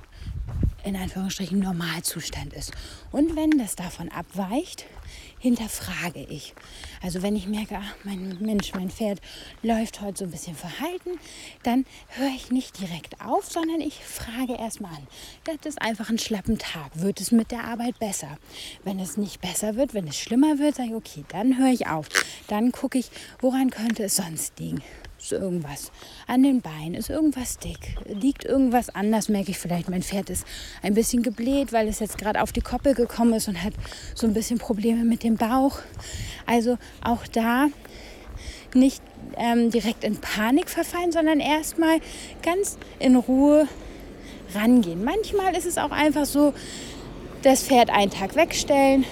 in 0.84 0.96
Anführungsstrichen 0.96 1.58
Normalzustand 1.58 2.52
ist. 2.54 2.72
Und 3.12 3.36
wenn 3.36 3.50
das 3.58 3.76
davon 3.76 4.08
abweicht, 4.08 4.86
hinterfrage 5.46 6.26
ich. 6.28 6.54
Also 7.02 7.22
wenn 7.22 7.36
ich 7.36 7.46
merke, 7.46 7.78
ach, 7.80 7.94
mein 8.04 8.36
Mensch, 8.40 8.74
mein 8.74 8.90
Pferd 8.90 9.20
läuft 9.62 10.00
heute 10.00 10.18
so 10.18 10.24
ein 10.24 10.30
bisschen 10.30 10.56
verhalten, 10.56 11.18
dann 11.62 11.86
höre 12.08 12.34
ich 12.34 12.50
nicht 12.50 12.80
direkt 12.80 13.20
auf, 13.20 13.46
sondern 13.50 13.80
ich 13.80 13.94
frage 14.04 14.54
erstmal 14.54 14.94
an. 14.94 15.06
Das 15.44 15.56
ist 15.64 15.80
einfach 15.80 16.10
ein 16.10 16.18
schlappen 16.18 16.58
Tag. 16.58 16.90
Wird 16.94 17.20
es 17.20 17.30
mit 17.30 17.50
der 17.50 17.64
Arbeit 17.64 17.98
besser? 17.98 18.38
Wenn 18.84 18.98
es 18.98 19.16
nicht 19.16 19.40
besser 19.40 19.76
wird, 19.76 19.94
wenn 19.94 20.08
es 20.08 20.16
schlimmer 20.16 20.58
wird, 20.58 20.76
sage 20.76 20.90
ich, 20.90 20.94
okay, 20.94 21.24
dann 21.28 21.58
höre 21.58 21.72
ich 21.72 21.86
auf. 21.86 22.08
Dann 22.48 22.72
gucke 22.72 22.98
ich, 22.98 23.10
woran 23.40 23.70
könnte 23.70 24.04
es 24.04 24.16
sonst 24.16 24.58
liegen 24.58 24.82
ist 25.26 25.32
irgendwas 25.32 25.90
an 26.28 26.44
den 26.44 26.60
Beinen, 26.60 26.94
ist 26.94 27.10
irgendwas 27.10 27.58
dick, 27.58 27.96
liegt 28.06 28.44
irgendwas 28.44 28.90
anders, 28.90 29.28
merke 29.28 29.50
ich 29.50 29.58
vielleicht, 29.58 29.88
mein 29.88 30.02
Pferd 30.02 30.30
ist 30.30 30.46
ein 30.82 30.94
bisschen 30.94 31.24
gebläht, 31.24 31.72
weil 31.72 31.88
es 31.88 31.98
jetzt 31.98 32.16
gerade 32.16 32.40
auf 32.42 32.52
die 32.52 32.60
Koppel 32.60 32.94
gekommen 32.94 33.32
ist 33.32 33.48
und 33.48 33.62
hat 33.62 33.72
so 34.14 34.26
ein 34.28 34.34
bisschen 34.34 34.58
Probleme 34.58 35.04
mit 35.04 35.24
dem 35.24 35.36
Bauch. 35.36 35.80
Also 36.46 36.78
auch 37.02 37.26
da 37.26 37.66
nicht 38.74 39.02
ähm, 39.36 39.70
direkt 39.70 40.04
in 40.04 40.16
Panik 40.16 40.70
verfallen, 40.70 41.10
sondern 41.10 41.40
erstmal 41.40 41.98
ganz 42.42 42.78
in 43.00 43.16
Ruhe 43.16 43.66
rangehen. 44.54 45.02
Manchmal 45.02 45.56
ist 45.56 45.66
es 45.66 45.76
auch 45.76 45.90
einfach 45.90 46.24
so, 46.24 46.54
das 47.42 47.64
Pferd 47.64 47.90
einen 47.90 48.12
Tag 48.12 48.36
wegstellen, 48.36 49.04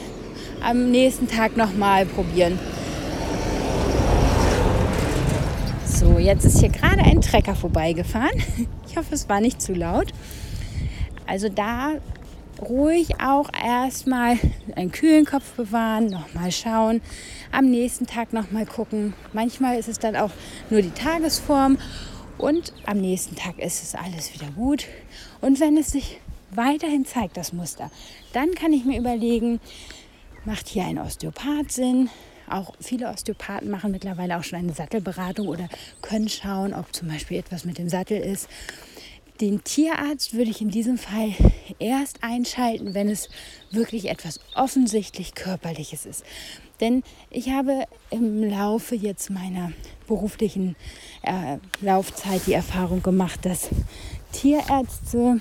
am 0.63 0.93
nächsten 0.93 1.27
Tag 1.27 1.57
nochmal 1.57 2.07
probieren. 2.07 2.59
So, 6.05 6.14
jetzt 6.25 6.47
ist 6.47 6.61
hier 6.61 6.71
gerade 6.71 7.03
ein 7.03 7.21
Trecker 7.21 7.55
vorbeigefahren. 7.55 8.43
Ich 8.89 8.97
hoffe, 8.97 9.15
es 9.17 9.29
war 9.29 9.41
nicht 9.41 9.61
zu 9.61 9.75
laut. 9.75 10.13
Also 11.27 11.49
da 11.49 11.95
ruhig 12.63 13.21
auch 13.21 13.51
erstmal 13.53 14.39
einen 14.77 14.93
kühlen 14.93 15.25
Kopf 15.25 15.55
bewahren, 15.55 16.07
nochmal 16.07 16.53
schauen, 16.53 17.01
am 17.51 17.69
nächsten 17.71 18.07
Tag 18.07 18.33
nochmal 18.33 18.67
gucken. 18.67 19.15
Manchmal 19.33 19.81
ist 19.81 19.89
es 19.89 19.99
dann 19.99 20.15
auch 20.15 20.31
nur 20.71 20.81
die 20.81 20.93
Tagesform 20.93 21.77
und 22.39 22.73
am 22.87 22.99
nächsten 23.01 23.35
Tag 23.35 23.59
ist 23.59 23.83
es 23.83 23.97
alles 23.97 24.33
wieder 24.33 24.53
gut. 24.53 24.87
Und 25.41 25.59
wenn 25.59 25.77
es 25.77 25.91
sich 25.91 26.21
weiterhin 26.53 27.05
zeigt, 27.05 27.37
das 27.37 27.53
Muster, 27.53 27.91
dann 28.33 28.55
kann 28.55 28.73
ich 28.73 28.85
mir 28.85 29.01
überlegen, 29.01 29.59
macht 30.45 30.69
hier 30.69 30.85
ein 30.85 30.99
Osteopath 30.99 31.73
Sinn? 31.73 32.11
Auch 32.49 32.75
viele 32.81 33.09
Osteopathen 33.09 33.71
machen 33.71 33.91
mittlerweile 33.91 34.39
auch 34.39 34.45
schon 34.45 34.59
eine 34.59 34.73
Sattelberatung 34.73 35.49
oder 35.49 35.69
können 36.03 36.29
schauen, 36.29 36.75
ob 36.75 36.95
zum 36.95 37.09
Beispiel 37.09 37.39
etwas 37.39 37.65
mit 37.65 37.79
dem 37.79 37.89
Sattel 37.89 38.19
ist. 38.19 38.49
Den 39.41 39.65
Tierarzt 39.65 40.35
würde 40.35 40.51
ich 40.51 40.61
in 40.61 40.71
diesem 40.71 40.97
Fall 40.97 41.35
erst 41.81 42.23
einschalten, 42.23 42.95
wenn 42.95 43.09
es 43.09 43.29
wirklich 43.73 44.09
etwas 44.09 44.39
offensichtlich 44.55 45.35
körperliches 45.35 46.07
ist. 46.07 46.25
Denn 46.81 47.03
ich 47.31 47.51
habe 47.51 47.85
im 48.11 48.43
Laufe 48.49 48.95
jetzt 48.95 49.31
meiner 49.31 49.73
beruflichen 50.07 50.77
äh, 51.23 51.59
Laufzeit 51.81 52.43
die 52.47 52.53
Erfahrung 52.53 53.03
gemacht, 53.03 53.45
dass 53.45 53.71
Tierärzte 54.33 55.41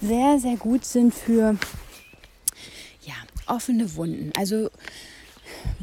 sehr, 0.00 0.38
sehr 0.38 0.56
gut 0.56 0.84
sind 0.84 1.14
für 1.14 1.56
ja, 3.02 3.14
offene 3.46 3.96
Wunden. 3.96 4.32
Also 4.36 4.70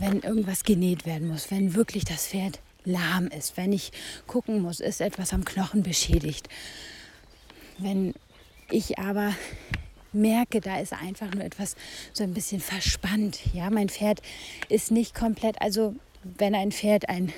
wenn 0.02 0.22
irgendwas 0.22 0.64
genäht 0.64 1.06
werden 1.06 1.28
muss, 1.28 1.52
wenn 1.52 1.76
wirklich 1.76 2.06
das 2.06 2.28
Pferd 2.28 2.60
lahm 2.84 3.28
ist, 3.28 3.56
wenn 3.56 3.72
ich 3.72 3.92
gucken 4.26 4.60
muss, 4.60 4.80
ist 4.80 5.00
etwas 5.00 5.32
am 5.32 5.46
Knochen 5.46 5.84
beschädigt. 5.84 6.50
Wenn 7.78 8.16
ich 8.72 8.98
aber 8.98 9.36
merke, 10.12 10.60
da 10.60 10.80
ist 10.80 10.94
einfach 10.94 11.32
nur 11.34 11.44
etwas 11.44 11.76
so 12.14 12.24
ein 12.24 12.34
bisschen 12.34 12.62
verspannt. 12.62 13.40
Ja, 13.54 13.70
mein 13.70 13.90
Pferd 13.90 14.22
ist 14.70 14.90
nicht 14.90 15.14
komplett, 15.14 15.62
also 15.62 15.96
wenn 16.24 16.56
ein 16.56 16.72
Pferd 16.72 17.08
ein, 17.08 17.32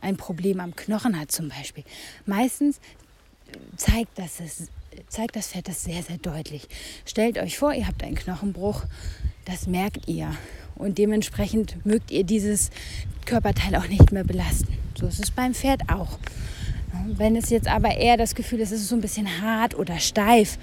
ein 0.00 0.16
Problem 0.16 0.60
am 0.60 0.76
Knochen 0.76 1.18
hat 1.18 1.32
zum 1.32 1.48
Beispiel, 1.48 1.84
meistens 2.24 2.80
zeigt 3.76 4.16
das, 4.16 4.38
es, 4.38 4.68
zeigt 5.08 5.34
das 5.34 5.48
Pferd 5.48 5.66
das 5.66 5.82
sehr, 5.82 6.04
sehr 6.04 6.18
deutlich. 6.18 6.68
Stellt 7.04 7.36
euch 7.38 7.58
vor, 7.58 7.74
ihr 7.74 7.88
habt 7.88 8.04
einen 8.04 8.14
Knochenbruch, 8.14 8.84
das 9.44 9.66
merkt 9.66 10.06
ihr. 10.08 10.36
Und 10.76 10.98
dementsprechend 10.98 11.84
mögt 11.84 12.10
ihr 12.10 12.24
dieses 12.24 12.70
Körperteil 13.24 13.74
auch 13.76 13.88
nicht 13.88 14.12
mehr 14.12 14.24
belasten. 14.24 14.72
So 14.98 15.06
ist 15.06 15.22
es 15.22 15.30
beim 15.30 15.54
Pferd 15.54 15.90
auch. 15.90 16.18
Wenn 17.16 17.36
es 17.36 17.50
jetzt 17.50 17.68
aber 17.68 17.96
eher 17.96 18.16
das 18.16 18.34
Gefühl 18.34 18.60
ist, 18.60 18.72
es 18.72 18.82
ist 18.82 18.88
so 18.88 18.94
ein 18.94 19.00
bisschen 19.00 19.40
hart 19.42 19.76
oder 19.78 19.98
steif, 19.98 20.58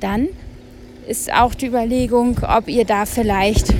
dann 0.00 0.28
ist 1.06 1.32
auch 1.32 1.54
die 1.54 1.66
Überlegung, 1.66 2.38
ob 2.42 2.68
ihr 2.68 2.84
da 2.84 3.06
vielleicht, 3.06 3.74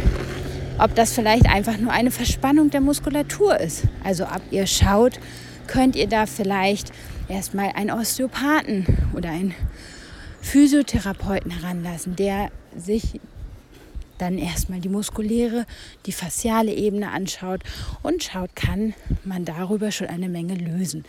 ob 0.79 0.95
das 0.95 1.13
vielleicht 1.13 1.47
einfach 1.47 1.79
nur 1.79 1.93
eine 1.93 2.11
Verspannung 2.11 2.71
der 2.71 2.81
Muskulatur 2.81 3.59
ist. 3.61 3.85
Also 4.03 4.25
ob 4.25 4.43
ihr 4.51 4.67
schaut, 4.67 5.21
könnt 5.67 5.97
ihr 5.97 6.09
da 6.09 6.27
vielleicht 6.27 6.93
erstmal 7.29 7.73
einen 7.75 7.91
Osteopathen 7.91 8.87
oder 9.15 9.31
einen 9.31 9.55
Physiotherapeuten 10.41 11.51
heranlassen, 11.51 12.17
der 12.17 12.51
sich 12.77 13.21
dann 14.21 14.39
erstmal 14.39 14.81
die 14.81 14.89
muskuläre, 14.89 15.67
die 16.07 16.13
fasziale 16.13 16.73
Ebene 16.73 17.11
anschaut 17.11 17.63
und 18.03 18.25
schaut, 18.25 18.55
kann 18.55 18.95
man 19.25 19.45
darüber 19.45 19.91
schon 19.93 20.09
eine 20.09 20.29
Menge 20.29 20.55
lösen. 20.55 21.05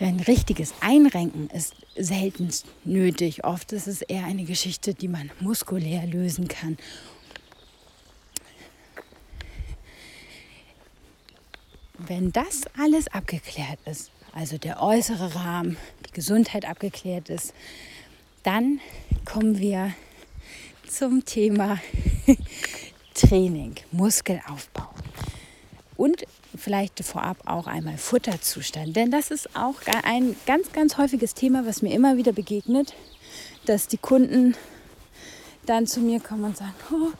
Ein 0.00 0.20
richtiges 0.20 0.74
Einrenken 0.80 1.50
ist 1.50 1.74
selten 1.96 2.50
nötig. 2.84 3.44
Oft 3.44 3.72
ist 3.72 3.88
es 3.88 4.00
eher 4.00 4.24
eine 4.24 4.44
Geschichte, 4.44 4.94
die 4.94 5.08
man 5.08 5.30
muskulär 5.40 6.06
lösen 6.06 6.46
kann. 6.46 6.76
Wenn 11.98 12.30
das 12.30 12.62
alles 12.78 13.08
abgeklärt 13.08 13.80
ist, 13.86 14.12
also 14.32 14.56
der 14.56 14.80
äußere 14.80 15.34
Rahmen, 15.34 15.76
die 16.06 16.12
Gesundheit 16.12 16.64
abgeklärt 16.64 17.28
ist, 17.28 17.52
dann 18.44 18.80
kommen 19.24 19.58
wir 19.58 19.92
zum 20.88 21.24
Thema 21.24 21.78
Training, 23.14 23.74
Muskelaufbau. 23.92 24.88
Und 25.96 26.24
vielleicht 26.56 27.04
vorab 27.04 27.38
auch 27.46 27.66
einmal 27.66 27.98
Futterzustand. 27.98 28.94
Denn 28.96 29.10
das 29.10 29.30
ist 29.30 29.54
auch 29.56 29.74
ein 30.04 30.36
ganz, 30.46 30.72
ganz 30.72 30.96
häufiges 30.96 31.34
Thema, 31.34 31.66
was 31.66 31.82
mir 31.82 31.92
immer 31.92 32.16
wieder 32.16 32.32
begegnet, 32.32 32.94
dass 33.66 33.88
die 33.88 33.98
Kunden 33.98 34.54
dann 35.66 35.86
zu 35.86 36.00
mir 36.00 36.20
kommen 36.20 36.44
und 36.44 36.56
sagen, 36.56 36.74
oh, 36.92 37.12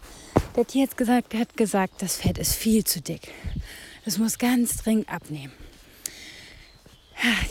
der 0.56 0.66
Tierarzt 0.66 0.96
gesagt, 0.96 1.32
der 1.32 1.40
hat 1.40 1.56
gesagt, 1.56 2.02
das 2.02 2.16
Fett 2.16 2.38
ist 2.38 2.54
viel 2.54 2.84
zu 2.84 3.00
dick. 3.00 3.32
Das 4.04 4.18
muss 4.18 4.38
ganz 4.38 4.76
dringend 4.78 5.08
abnehmen. 5.08 5.52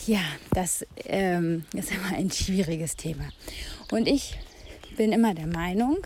Ja, 0.06 0.22
das 0.52 0.86
ähm, 1.06 1.66
ist 1.74 1.92
immer 1.92 2.16
ein 2.16 2.32
schwieriges 2.32 2.96
Thema. 2.96 3.26
Und 3.92 4.08
ich 4.08 4.38
bin 4.98 5.12
immer 5.12 5.34
der 5.36 5.48
Meinung, 5.48 6.00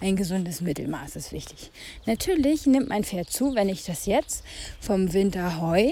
ein 0.00 0.16
gesundes 0.16 0.60
Mittelmaß 0.60 1.16
ist 1.16 1.32
wichtig. 1.32 1.70
Natürlich 2.06 2.64
nimmt 2.64 2.88
mein 2.88 3.04
Pferd 3.04 3.28
zu, 3.28 3.54
wenn 3.54 3.68
ich 3.68 3.84
das 3.84 4.06
jetzt 4.06 4.44
vom 4.80 5.12
Winter 5.12 5.60
Heu 5.60 5.90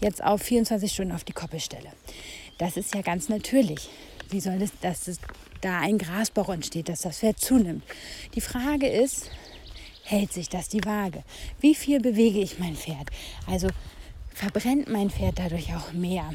jetzt 0.00 0.22
auf 0.22 0.42
24 0.42 0.92
Stunden 0.92 1.12
auf 1.12 1.24
die 1.24 1.32
Koppel 1.32 1.60
stelle. 1.60 1.92
Das 2.58 2.76
ist 2.76 2.94
ja 2.94 3.02
ganz 3.02 3.28
natürlich. 3.28 3.88
Wie 4.30 4.40
soll 4.40 4.60
es, 4.60 4.72
dass 4.80 5.06
es 5.08 5.20
da 5.60 5.80
ein 5.80 5.98
Grasbauch 5.98 6.48
entsteht, 6.48 6.88
dass 6.88 7.02
das 7.02 7.18
Pferd 7.18 7.38
zunimmt? 7.38 7.84
Die 8.34 8.40
Frage 8.40 8.88
ist, 8.88 9.30
hält 10.02 10.32
sich 10.32 10.48
das 10.48 10.68
die 10.68 10.84
Waage? 10.84 11.22
Wie 11.60 11.74
viel 11.74 12.00
bewege 12.00 12.40
ich 12.40 12.58
mein 12.58 12.74
Pferd? 12.74 13.10
Also 13.46 13.68
verbrennt 14.34 14.88
mein 14.88 15.10
Pferd 15.10 15.38
dadurch 15.38 15.74
auch 15.74 15.92
mehr. 15.92 16.34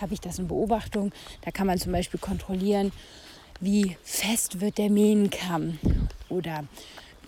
Habe 0.00 0.14
ich 0.14 0.20
das 0.20 0.38
in 0.38 0.46
Beobachtung? 0.46 1.12
Da 1.42 1.50
kann 1.50 1.66
man 1.66 1.78
zum 1.78 1.90
Beispiel 1.92 2.20
kontrollieren, 2.20 2.92
wie 3.60 3.96
fest 4.02 4.60
wird 4.60 4.78
der 4.78 4.90
Mähnenkamm 4.90 5.78
oder 6.28 6.64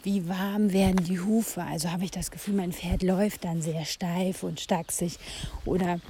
wie 0.03 0.29
warm 0.29 0.73
werden 0.73 1.05
die 1.05 1.21
Hufe. 1.21 1.63
Also 1.63 1.91
habe 1.91 2.05
ich 2.05 2.11
das 2.11 2.31
Gefühl, 2.31 2.55
mein 2.55 2.73
Pferd 2.73 3.03
läuft 3.03 3.45
dann 3.45 3.63
sehr 3.63 3.85
steif 3.85 4.43
und 4.43 4.61
stachsig 4.61 5.19
oder 5.65 6.01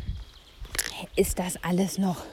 ist 1.16 1.38
das 1.38 1.62
alles 1.62 1.98
noch 1.98 2.24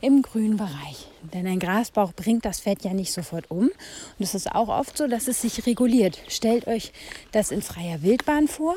im 0.00 0.22
grünen 0.22 0.56
Bereich. 0.56 1.06
Denn 1.32 1.46
ein 1.46 1.60
Grasbauch 1.60 2.12
bringt 2.12 2.44
das 2.44 2.60
Fett 2.60 2.82
ja 2.82 2.92
nicht 2.92 3.12
sofort 3.12 3.50
um. 3.50 3.66
Und 3.66 3.72
es 4.18 4.34
ist 4.34 4.52
auch 4.52 4.68
oft 4.68 4.96
so, 4.96 5.06
dass 5.06 5.28
es 5.28 5.42
sich 5.42 5.66
reguliert. 5.66 6.20
Stellt 6.28 6.66
euch 6.66 6.92
das 7.32 7.50
in 7.50 7.62
freier 7.62 8.02
Wildbahn 8.02 8.48
vor. 8.48 8.74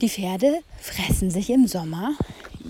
Die 0.00 0.08
Pferde 0.08 0.60
fressen 0.80 1.30
sich 1.30 1.50
im 1.50 1.66
Sommer 1.66 2.12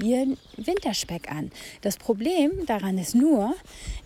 ihren 0.03 0.37
Winterspeck 0.57 1.31
an. 1.31 1.51
Das 1.83 1.97
Problem 1.97 2.51
daran 2.67 2.99
ist 2.99 3.15
nur, 3.15 3.55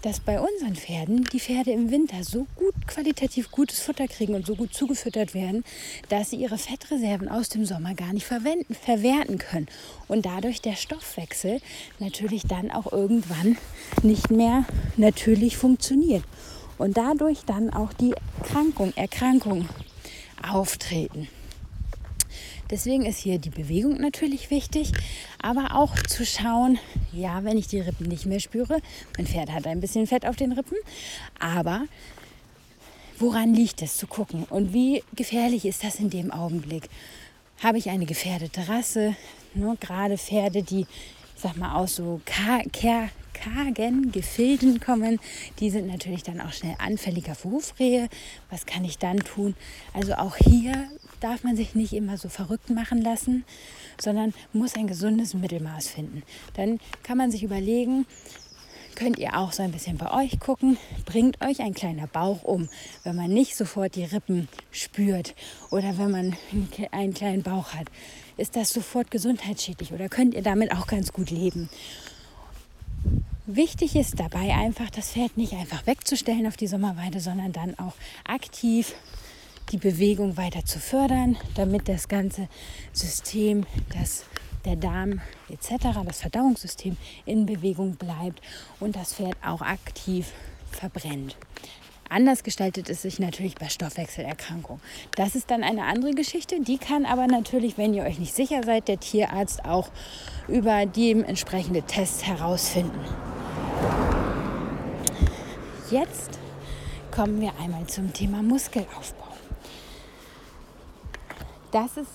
dass 0.02 0.20
bei 0.20 0.40
unseren 0.40 0.74
Pferden 0.74 1.24
die 1.32 1.40
Pferde 1.40 1.70
im 1.72 1.90
Winter 1.90 2.24
so 2.24 2.46
gut 2.56 2.74
qualitativ 2.86 3.50
gutes 3.50 3.80
Futter 3.80 4.08
kriegen 4.08 4.34
und 4.34 4.46
so 4.46 4.56
gut 4.56 4.74
zugefüttert 4.74 5.34
werden, 5.34 5.64
dass 6.08 6.30
sie 6.30 6.36
ihre 6.36 6.58
Fettreserven 6.58 7.28
aus 7.28 7.48
dem 7.48 7.64
Sommer 7.64 7.94
gar 7.94 8.12
nicht 8.12 8.26
verwenden, 8.26 8.74
verwerten 8.74 9.38
können. 9.38 9.66
Und 10.08 10.26
dadurch 10.26 10.60
der 10.60 10.76
Stoffwechsel 10.76 11.60
natürlich 11.98 12.42
dann 12.42 12.70
auch 12.70 12.92
irgendwann 12.92 13.56
nicht 14.02 14.30
mehr 14.30 14.64
natürlich 14.96 15.56
funktioniert. 15.56 16.24
Und 16.78 16.96
dadurch 16.96 17.44
dann 17.44 17.70
auch 17.70 17.92
die 17.92 18.14
Erkrankung, 18.40 18.92
Erkrankung 18.96 19.68
auftreten. 20.42 21.28
Deswegen 22.72 23.04
ist 23.04 23.18
hier 23.18 23.38
die 23.38 23.50
Bewegung 23.50 24.00
natürlich 24.00 24.50
wichtig, 24.50 24.92
aber 25.42 25.76
auch 25.76 25.94
zu 26.04 26.24
schauen, 26.24 26.78
ja, 27.12 27.44
wenn 27.44 27.58
ich 27.58 27.66
die 27.66 27.80
Rippen 27.80 28.08
nicht 28.08 28.24
mehr 28.24 28.40
spüre, 28.40 28.78
mein 29.18 29.26
Pferd 29.26 29.52
hat 29.52 29.66
ein 29.66 29.80
bisschen 29.80 30.06
Fett 30.06 30.24
auf 30.24 30.36
den 30.36 30.52
Rippen, 30.52 30.78
aber 31.38 31.82
woran 33.18 33.52
liegt 33.52 33.82
es 33.82 33.98
zu 33.98 34.06
gucken 34.06 34.44
und 34.48 34.72
wie 34.72 35.04
gefährlich 35.14 35.66
ist 35.66 35.84
das 35.84 35.96
in 35.96 36.08
dem 36.08 36.30
Augenblick? 36.30 36.88
Habe 37.62 37.76
ich 37.76 37.90
eine 37.90 38.06
gefährdete 38.06 38.66
Rasse? 38.66 39.16
Ne, 39.52 39.76
gerade 39.78 40.16
Pferde, 40.16 40.62
die, 40.62 40.80
ich 40.80 41.42
sag 41.42 41.58
mal, 41.58 41.74
aus 41.74 41.96
so 41.96 42.22
kargen 43.42 44.12
Gefilden 44.12 44.80
kommen, 44.80 45.18
die 45.58 45.70
sind 45.70 45.86
natürlich 45.86 46.22
dann 46.22 46.40
auch 46.40 46.52
schnell 46.52 46.76
anfälliger 46.78 47.34
für 47.34 47.50
Hufrehe. 47.50 48.08
Was 48.50 48.66
kann 48.66 48.84
ich 48.84 48.98
dann 48.98 49.18
tun? 49.18 49.54
Also 49.92 50.14
auch 50.14 50.36
hier 50.36 50.88
darf 51.20 51.42
man 51.44 51.56
sich 51.56 51.74
nicht 51.74 51.92
immer 51.92 52.16
so 52.16 52.28
verrückt 52.28 52.70
machen 52.70 53.00
lassen, 53.02 53.44
sondern 54.00 54.32
muss 54.52 54.74
ein 54.76 54.86
gesundes 54.86 55.34
Mittelmaß 55.34 55.88
finden. 55.88 56.22
Dann 56.54 56.80
kann 57.02 57.18
man 57.18 57.30
sich 57.30 57.42
überlegen, 57.42 58.06
könnt 58.94 59.18
ihr 59.18 59.36
auch 59.36 59.52
so 59.52 59.62
ein 59.62 59.72
bisschen 59.72 59.98
bei 59.98 60.12
euch 60.12 60.38
gucken. 60.38 60.76
Bringt 61.04 61.44
euch 61.44 61.60
ein 61.60 61.74
kleiner 61.74 62.06
Bauch 62.06 62.44
um, 62.44 62.68
wenn 63.04 63.16
man 63.16 63.32
nicht 63.32 63.56
sofort 63.56 63.96
die 63.96 64.04
Rippen 64.04 64.48
spürt 64.70 65.34
oder 65.70 65.98
wenn 65.98 66.10
man 66.10 66.36
einen 66.92 67.14
kleinen 67.14 67.42
Bauch 67.42 67.74
hat. 67.74 67.88
Ist 68.36 68.56
das 68.56 68.72
sofort 68.72 69.10
gesundheitsschädlich 69.10 69.92
oder 69.92 70.08
könnt 70.08 70.34
ihr 70.34 70.42
damit 70.42 70.72
auch 70.72 70.86
ganz 70.86 71.12
gut 71.12 71.30
leben? 71.30 71.68
Wichtig 73.46 73.96
ist 73.96 74.20
dabei 74.20 74.54
einfach, 74.54 74.88
das 74.88 75.10
Pferd 75.10 75.36
nicht 75.36 75.54
einfach 75.54 75.84
wegzustellen 75.84 76.46
auf 76.46 76.56
die 76.56 76.68
Sommerweide, 76.68 77.18
sondern 77.18 77.52
dann 77.52 77.76
auch 77.76 77.94
aktiv 78.24 78.94
die 79.72 79.78
Bewegung 79.78 80.36
weiter 80.36 80.64
zu 80.64 80.78
fördern, 80.78 81.36
damit 81.56 81.88
das 81.88 82.06
ganze 82.06 82.48
System, 82.92 83.66
das 83.98 84.26
der 84.64 84.76
Darm 84.76 85.20
etc., 85.48 85.88
das 86.06 86.20
Verdauungssystem 86.20 86.96
in 87.26 87.44
Bewegung 87.44 87.96
bleibt 87.96 88.40
und 88.78 88.94
das 88.94 89.14
Pferd 89.14 89.34
auch 89.44 89.60
aktiv 89.60 90.30
verbrennt. 90.70 91.36
Anders 92.12 92.42
gestaltet 92.42 92.90
es 92.90 93.00
sich 93.00 93.20
natürlich 93.20 93.54
bei 93.54 93.70
Stoffwechselerkrankungen. 93.70 94.82
Das 95.16 95.34
ist 95.34 95.50
dann 95.50 95.64
eine 95.64 95.84
andere 95.84 96.10
Geschichte. 96.10 96.60
Die 96.60 96.76
kann 96.76 97.06
aber 97.06 97.26
natürlich, 97.26 97.78
wenn 97.78 97.94
ihr 97.94 98.02
euch 98.02 98.18
nicht 98.18 98.34
sicher 98.34 98.62
seid, 98.64 98.86
der 98.86 99.00
Tierarzt 99.00 99.64
auch 99.64 99.88
über 100.46 100.84
dementsprechende 100.84 101.80
Tests 101.80 102.26
herausfinden. 102.26 103.00
Jetzt 105.90 106.38
kommen 107.10 107.40
wir 107.40 107.52
einmal 107.58 107.86
zum 107.86 108.12
Thema 108.12 108.42
Muskelaufbau. 108.42 109.28
Das 111.70 111.96
ist 111.96 112.10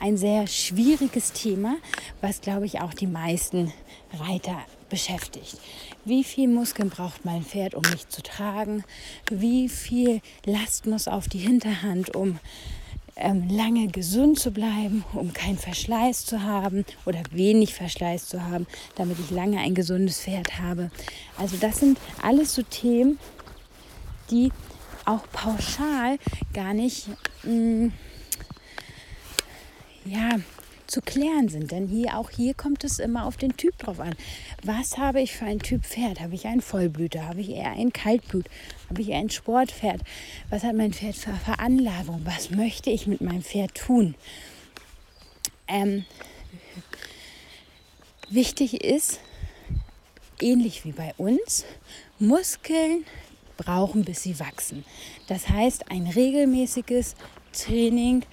ein 0.00 0.16
sehr 0.16 0.46
schwieriges 0.46 1.32
Thema, 1.32 1.78
was, 2.20 2.40
glaube 2.40 2.66
ich, 2.66 2.80
auch 2.80 2.94
die 2.94 3.08
meisten 3.08 3.72
Reiter 4.12 4.58
beschäftigt. 4.88 5.58
Wie 6.04 6.24
viel 6.24 6.48
Muskeln 6.48 6.90
braucht 6.90 7.24
mein 7.24 7.42
Pferd, 7.42 7.74
um 7.74 7.82
mich 7.90 8.08
zu 8.08 8.22
tragen? 8.22 8.84
Wie 9.30 9.68
viel 9.68 10.20
Last 10.44 10.86
muss 10.86 11.08
auf 11.08 11.28
die 11.28 11.38
Hinterhand, 11.38 12.14
um 12.14 12.38
ähm, 13.16 13.48
lange 13.48 13.88
gesund 13.88 14.38
zu 14.38 14.50
bleiben, 14.50 15.04
um 15.14 15.32
keinen 15.32 15.58
Verschleiß 15.58 16.24
zu 16.26 16.42
haben 16.42 16.84
oder 17.06 17.20
wenig 17.30 17.74
Verschleiß 17.74 18.26
zu 18.26 18.44
haben, 18.44 18.66
damit 18.94 19.18
ich 19.18 19.30
lange 19.30 19.58
ein 19.58 19.74
gesundes 19.74 20.20
Pferd 20.20 20.58
habe? 20.58 20.90
Also 21.38 21.56
das 21.56 21.80
sind 21.80 21.98
alles 22.22 22.54
so 22.54 22.62
Themen, 22.62 23.18
die 24.30 24.52
auch 25.04 25.24
pauschal 25.32 26.18
gar 26.52 26.74
nicht 26.74 27.08
mh, 27.44 27.86
mm, 27.86 27.92
ja, 30.04 30.28
zu 30.86 31.00
klären 31.00 31.48
sind. 31.48 31.70
Denn 31.70 31.88
hier, 31.88 32.16
auch 32.16 32.30
hier 32.30 32.54
kommt 32.54 32.84
es 32.84 32.98
immer 32.98 33.26
auf 33.26 33.36
den 33.36 33.56
Typ 33.56 33.76
drauf 33.78 34.00
an. 34.00 34.14
Was 34.62 34.98
habe 34.98 35.20
ich 35.20 35.32
für 35.32 35.44
ein 35.44 35.58
Typ 35.58 35.84
Pferd? 35.84 36.20
Habe 36.20 36.34
ich 36.34 36.46
einen 36.46 36.60
Vollblüter? 36.60 37.26
Habe 37.26 37.40
ich 37.40 37.50
eher 37.50 37.72
ein 37.72 37.92
Kaltblut? 37.92 38.46
Habe 38.88 39.02
ich 39.02 39.10
eher 39.10 39.18
ein 39.18 39.30
Sportpferd? 39.30 40.02
Was 40.50 40.62
hat 40.62 40.74
mein 40.74 40.92
Pferd 40.92 41.16
für 41.16 41.32
Veranlagung? 41.32 42.22
Was 42.24 42.50
möchte 42.50 42.90
ich 42.90 43.06
mit 43.06 43.20
meinem 43.20 43.42
Pferd 43.42 43.74
tun? 43.74 44.14
Ähm, 45.68 46.04
wichtig 48.30 48.84
ist, 48.84 49.20
ähnlich 50.40 50.84
wie 50.84 50.92
bei 50.92 51.14
uns, 51.16 51.64
Muskeln 52.18 53.04
brauchen, 53.56 54.04
bis 54.04 54.22
sie 54.22 54.38
wachsen. 54.38 54.84
Das 55.28 55.48
heißt, 55.48 55.90
ein 55.90 56.06
regelmäßiges 56.06 57.14
Training 57.52 58.24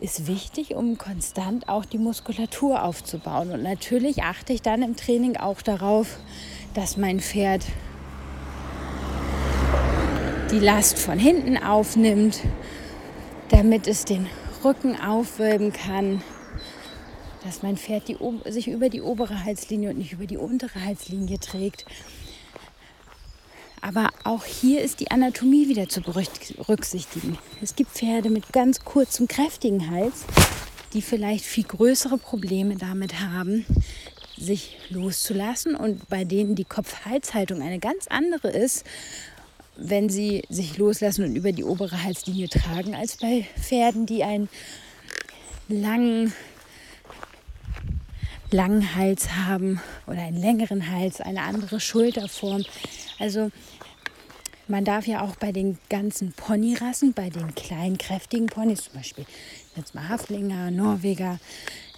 ist 0.00 0.26
wichtig, 0.26 0.74
um 0.74 0.98
konstant 0.98 1.68
auch 1.68 1.84
die 1.84 1.98
Muskulatur 1.98 2.82
aufzubauen. 2.82 3.52
Und 3.52 3.62
natürlich 3.62 4.22
achte 4.22 4.52
ich 4.52 4.62
dann 4.62 4.82
im 4.82 4.96
Training 4.96 5.36
auch 5.36 5.62
darauf, 5.62 6.18
dass 6.74 6.96
mein 6.96 7.20
Pferd 7.20 7.64
die 10.50 10.58
Last 10.58 10.98
von 10.98 11.18
hinten 11.18 11.56
aufnimmt, 11.56 12.40
damit 13.48 13.86
es 13.86 14.04
den 14.04 14.26
Rücken 14.64 15.00
aufwölben 15.00 15.72
kann, 15.72 16.22
dass 17.44 17.62
mein 17.62 17.76
Pferd 17.76 18.08
die, 18.08 18.16
sich 18.50 18.68
über 18.68 18.88
die 18.88 19.02
obere 19.02 19.44
Halslinie 19.44 19.90
und 19.90 19.98
nicht 19.98 20.12
über 20.12 20.26
die 20.26 20.36
untere 20.36 20.84
Halslinie 20.84 21.38
trägt. 21.38 21.84
Aber 23.84 24.08
auch 24.24 24.46
hier 24.46 24.80
ist 24.80 25.00
die 25.00 25.10
Anatomie 25.10 25.68
wieder 25.68 25.90
zu 25.90 26.00
berücksichtigen. 26.00 27.36
Es 27.60 27.76
gibt 27.76 27.90
Pferde 27.90 28.30
mit 28.30 28.50
ganz 28.50 28.80
kurzem, 28.80 29.28
kräftigen 29.28 29.90
Hals, 29.90 30.24
die 30.94 31.02
vielleicht 31.02 31.44
viel 31.44 31.64
größere 31.64 32.16
Probleme 32.16 32.76
damit 32.76 33.20
haben, 33.20 33.66
sich 34.38 34.78
loszulassen 34.88 35.76
und 35.76 36.08
bei 36.08 36.24
denen 36.24 36.54
die 36.54 36.64
Kopf-Hals-Haltung 36.64 37.60
eine 37.60 37.78
ganz 37.78 38.06
andere 38.06 38.48
ist, 38.48 38.86
wenn 39.76 40.08
sie 40.08 40.44
sich 40.48 40.78
loslassen 40.78 41.26
und 41.26 41.36
über 41.36 41.52
die 41.52 41.64
obere 41.64 42.02
Halslinie 42.02 42.48
tragen, 42.48 42.94
als 42.94 43.18
bei 43.18 43.46
Pferden, 43.60 44.06
die 44.06 44.24
einen 44.24 44.48
langen, 45.68 46.32
langen 48.50 48.94
Hals 48.94 49.34
haben 49.34 49.82
oder 50.06 50.22
einen 50.22 50.40
längeren 50.40 50.90
Hals, 50.90 51.20
eine 51.20 51.42
andere 51.42 51.80
Schulterform. 51.80 52.64
Also 53.18 53.50
man 54.68 54.84
darf 54.84 55.06
ja 55.06 55.22
auch 55.22 55.36
bei 55.36 55.52
den 55.52 55.78
ganzen 55.90 56.32
Ponyrassen, 56.32 57.12
bei 57.12 57.30
den 57.30 57.54
kleinen, 57.54 57.98
kräftigen 57.98 58.46
Ponys, 58.46 58.84
zum 58.84 58.94
Beispiel 58.94 59.26
jetzt 59.76 59.94
mal 59.94 60.08
Haflinger, 60.08 60.70
Norweger, 60.70 61.38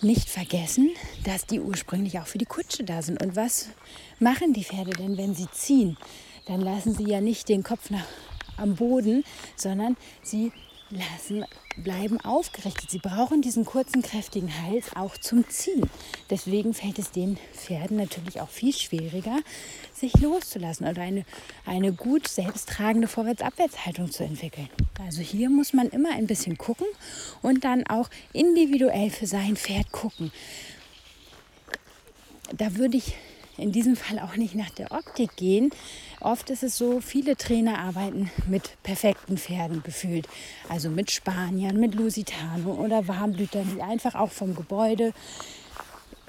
nicht 0.03 0.29
vergessen, 0.29 0.91
dass 1.25 1.47
die 1.47 1.61
ursprünglich 1.61 2.19
auch 2.19 2.27
für 2.27 2.39
die 2.39 2.47
Kutsche 2.47 2.85
da 2.85 3.03
sind. 3.03 3.23
Und 3.23 3.37
was 3.37 3.69
machen 4.19 4.53
die 4.53 4.65
Pferde 4.65 4.93
denn, 4.93 5.17
wenn 5.17 5.35
sie 5.35 5.49
ziehen? 5.53 5.97
Dann 6.47 6.61
lassen 6.61 6.95
sie 6.95 7.09
ja 7.09 7.21
nicht 7.21 7.49
den 7.49 7.63
Kopf 7.63 7.91
nach, 7.91 8.07
am 8.57 8.77
Boden, 8.77 9.25
sondern 9.57 9.97
sie 10.23 10.53
lassen, 10.91 11.45
bleiben 11.77 12.21
aufgerichtet. 12.21 12.91
Sie 12.91 12.99
brauchen 12.99 13.43
diesen 13.43 13.65
kurzen, 13.65 14.03
kräftigen 14.03 14.51
Hals 14.63 14.95
auch 14.95 15.17
zum 15.19 15.49
Ziehen. 15.49 15.89
Deswegen 16.31 16.75
fällt 16.75 16.99
es 16.99 17.11
den 17.11 17.39
Pferden 17.53 17.97
natürlich 17.97 18.41
auch 18.41 18.49
viel 18.49 18.73
schwieriger, 18.73 19.39
sich 19.95 20.13
loszulassen 20.21 20.87
oder 20.87 21.03
eine, 21.03 21.25
eine 21.65 21.93
gut 21.93 22.29
selbsttragende 22.29 23.09
Vorwärts-Abwärts-Haltung 23.09 24.11
zu 24.11 24.25
entwickeln. 24.25 24.69
Also 25.05 25.21
hier 25.21 25.51
muss 25.51 25.73
man 25.73 25.89
immer 25.89 26.11
ein 26.11 26.27
bisschen 26.27 26.57
gucken 26.57 26.87
und 27.43 27.65
dann 27.65 27.87
auch 27.87 28.09
individuell 28.33 29.11
für 29.11 29.27
sein 29.27 29.57
Pferd 29.57 29.93
gucken. 29.93 30.33
Da 32.57 32.77
würde 32.77 32.97
ich 32.97 33.15
in 33.59 33.73
diesem 33.73 33.97
Fall 33.97 34.19
auch 34.19 34.37
nicht 34.37 34.55
nach 34.55 34.71
der 34.71 34.93
Optik 34.93 35.37
gehen. 35.37 35.71
Oft 36.21 36.51
ist 36.51 36.63
es 36.63 36.77
so, 36.77 37.01
viele 37.01 37.37
Trainer 37.37 37.79
arbeiten 37.79 38.31
mit 38.49 38.83
perfekten 38.83 39.39
Pferden 39.39 39.83
gefühlt. 39.83 40.29
Also 40.69 40.91
mit 40.91 41.11
Spaniern, 41.11 41.79
mit 41.79 41.95
Lusitano 41.95 42.73
oder 42.75 43.09
Warmblütern, 43.09 43.77
die 43.77 43.83
einfach 43.83 44.15
auch 44.15 44.31
vom 44.31 44.55
Gebäude 44.55 45.13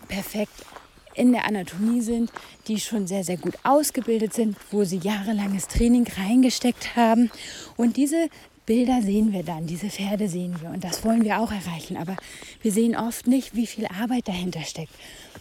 perfekt 0.08 0.66
in 1.14 1.32
der 1.32 1.46
Anatomie 1.46 2.02
sind, 2.02 2.32
die 2.68 2.80
schon 2.80 3.08
sehr, 3.08 3.24
sehr 3.24 3.38
gut 3.38 3.56
ausgebildet 3.64 4.34
sind, 4.34 4.56
wo 4.72 4.84
sie 4.84 4.98
jahrelanges 4.98 5.68
Training 5.68 6.06
reingesteckt 6.16 6.96
haben. 6.96 7.32
Und 7.76 7.98
diese 7.98 8.30
Bilder 8.68 9.02
sehen 9.02 9.32
wir 9.32 9.44
dann, 9.44 9.66
diese 9.66 9.90
Pferde 9.90 10.28
sehen 10.28 10.62
wir 10.62 10.70
und 10.70 10.84
das 10.84 11.06
wollen 11.06 11.24
wir 11.24 11.40
auch 11.40 11.54
erreichen. 11.54 11.96
Aber 11.96 12.18
wir 12.62 12.72
sehen 12.74 12.98
oft 12.98 13.26
nicht, 13.26 13.56
wie 13.56 13.66
viel 13.66 13.88
Arbeit 13.88 14.28
dahinter 14.28 14.62
steckt. 14.62 14.92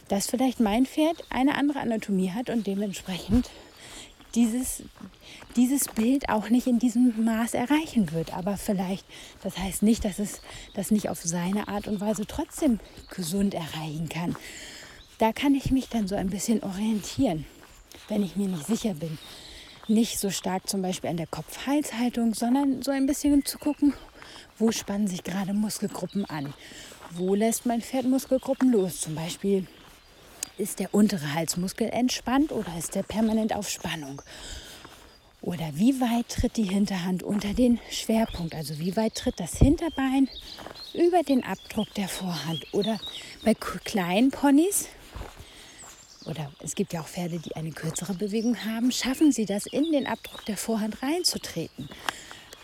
Dass 0.08 0.28
vielleicht 0.28 0.60
mein 0.60 0.86
Pferd 0.86 1.24
eine 1.28 1.56
andere 1.56 1.80
Anatomie 1.80 2.30
hat 2.30 2.50
und 2.50 2.68
dementsprechend 2.68 3.50
dieses, 4.36 4.84
dieses 5.56 5.88
Bild 5.88 6.28
auch 6.28 6.50
nicht 6.50 6.68
in 6.68 6.78
diesem 6.78 7.24
Maß 7.24 7.54
erreichen 7.54 8.12
wird. 8.12 8.32
Aber 8.32 8.56
vielleicht, 8.56 9.04
das 9.42 9.58
heißt 9.58 9.82
nicht, 9.82 10.04
dass 10.04 10.20
es 10.20 10.40
das 10.74 10.92
nicht 10.92 11.08
auf 11.08 11.20
seine 11.20 11.66
Art 11.66 11.88
und 11.88 12.00
Weise 12.00 12.26
trotzdem 12.28 12.78
gesund 13.10 13.54
erreichen 13.54 14.08
kann. 14.08 14.36
Da 15.18 15.32
kann 15.32 15.56
ich 15.56 15.72
mich 15.72 15.88
dann 15.88 16.06
so 16.06 16.14
ein 16.14 16.30
bisschen 16.30 16.62
orientieren, 16.62 17.44
wenn 18.06 18.22
ich 18.22 18.36
mir 18.36 18.46
nicht 18.46 18.68
sicher 18.68 18.94
bin 18.94 19.18
nicht 19.88 20.18
so 20.18 20.30
stark 20.30 20.68
zum 20.68 20.82
Beispiel 20.82 21.10
an 21.10 21.16
der 21.16 21.26
Kopf-Hals-Haltung, 21.26 22.34
sondern 22.34 22.82
so 22.82 22.90
ein 22.90 23.06
bisschen 23.06 23.44
zu 23.44 23.58
gucken, 23.58 23.94
wo 24.58 24.72
spannen 24.72 25.06
sich 25.06 25.22
gerade 25.22 25.52
Muskelgruppen 25.52 26.24
an. 26.24 26.54
Wo 27.12 27.34
lässt 27.34 27.66
mein 27.66 27.82
Pferd 27.82 28.06
Muskelgruppen 28.06 28.72
los? 28.72 29.00
Zum 29.00 29.14
Beispiel 29.14 29.66
ist 30.58 30.80
der 30.80 30.94
untere 30.94 31.34
Halsmuskel 31.34 31.88
entspannt 31.88 32.52
oder 32.52 32.76
ist 32.78 32.94
der 32.94 33.02
permanent 33.02 33.54
auf 33.54 33.68
Spannung? 33.68 34.22
Oder 35.42 35.70
wie 35.74 36.00
weit 36.00 36.28
tritt 36.28 36.56
die 36.56 36.64
Hinterhand 36.64 37.22
unter 37.22 37.54
den 37.54 37.78
Schwerpunkt? 37.90 38.54
Also 38.54 38.78
wie 38.78 38.96
weit 38.96 39.14
tritt 39.14 39.38
das 39.38 39.58
Hinterbein 39.58 40.28
über 40.94 41.22
den 41.22 41.44
Abdruck 41.44 41.92
der 41.94 42.08
Vorhand? 42.08 42.66
Oder 42.72 42.98
bei 43.44 43.54
kleinen 43.54 44.30
Ponys 44.30 44.88
oder 46.26 46.50
es 46.60 46.74
gibt 46.74 46.92
ja 46.92 47.00
auch 47.00 47.08
Pferde, 47.08 47.38
die 47.38 47.56
eine 47.56 47.70
kürzere 47.70 48.14
Bewegung 48.14 48.64
haben, 48.64 48.92
schaffen 48.92 49.32
sie 49.32 49.46
das, 49.46 49.66
in 49.66 49.92
den 49.92 50.06
Abdruck 50.06 50.44
der 50.44 50.56
Vorhand 50.56 51.02
reinzutreten. 51.02 51.88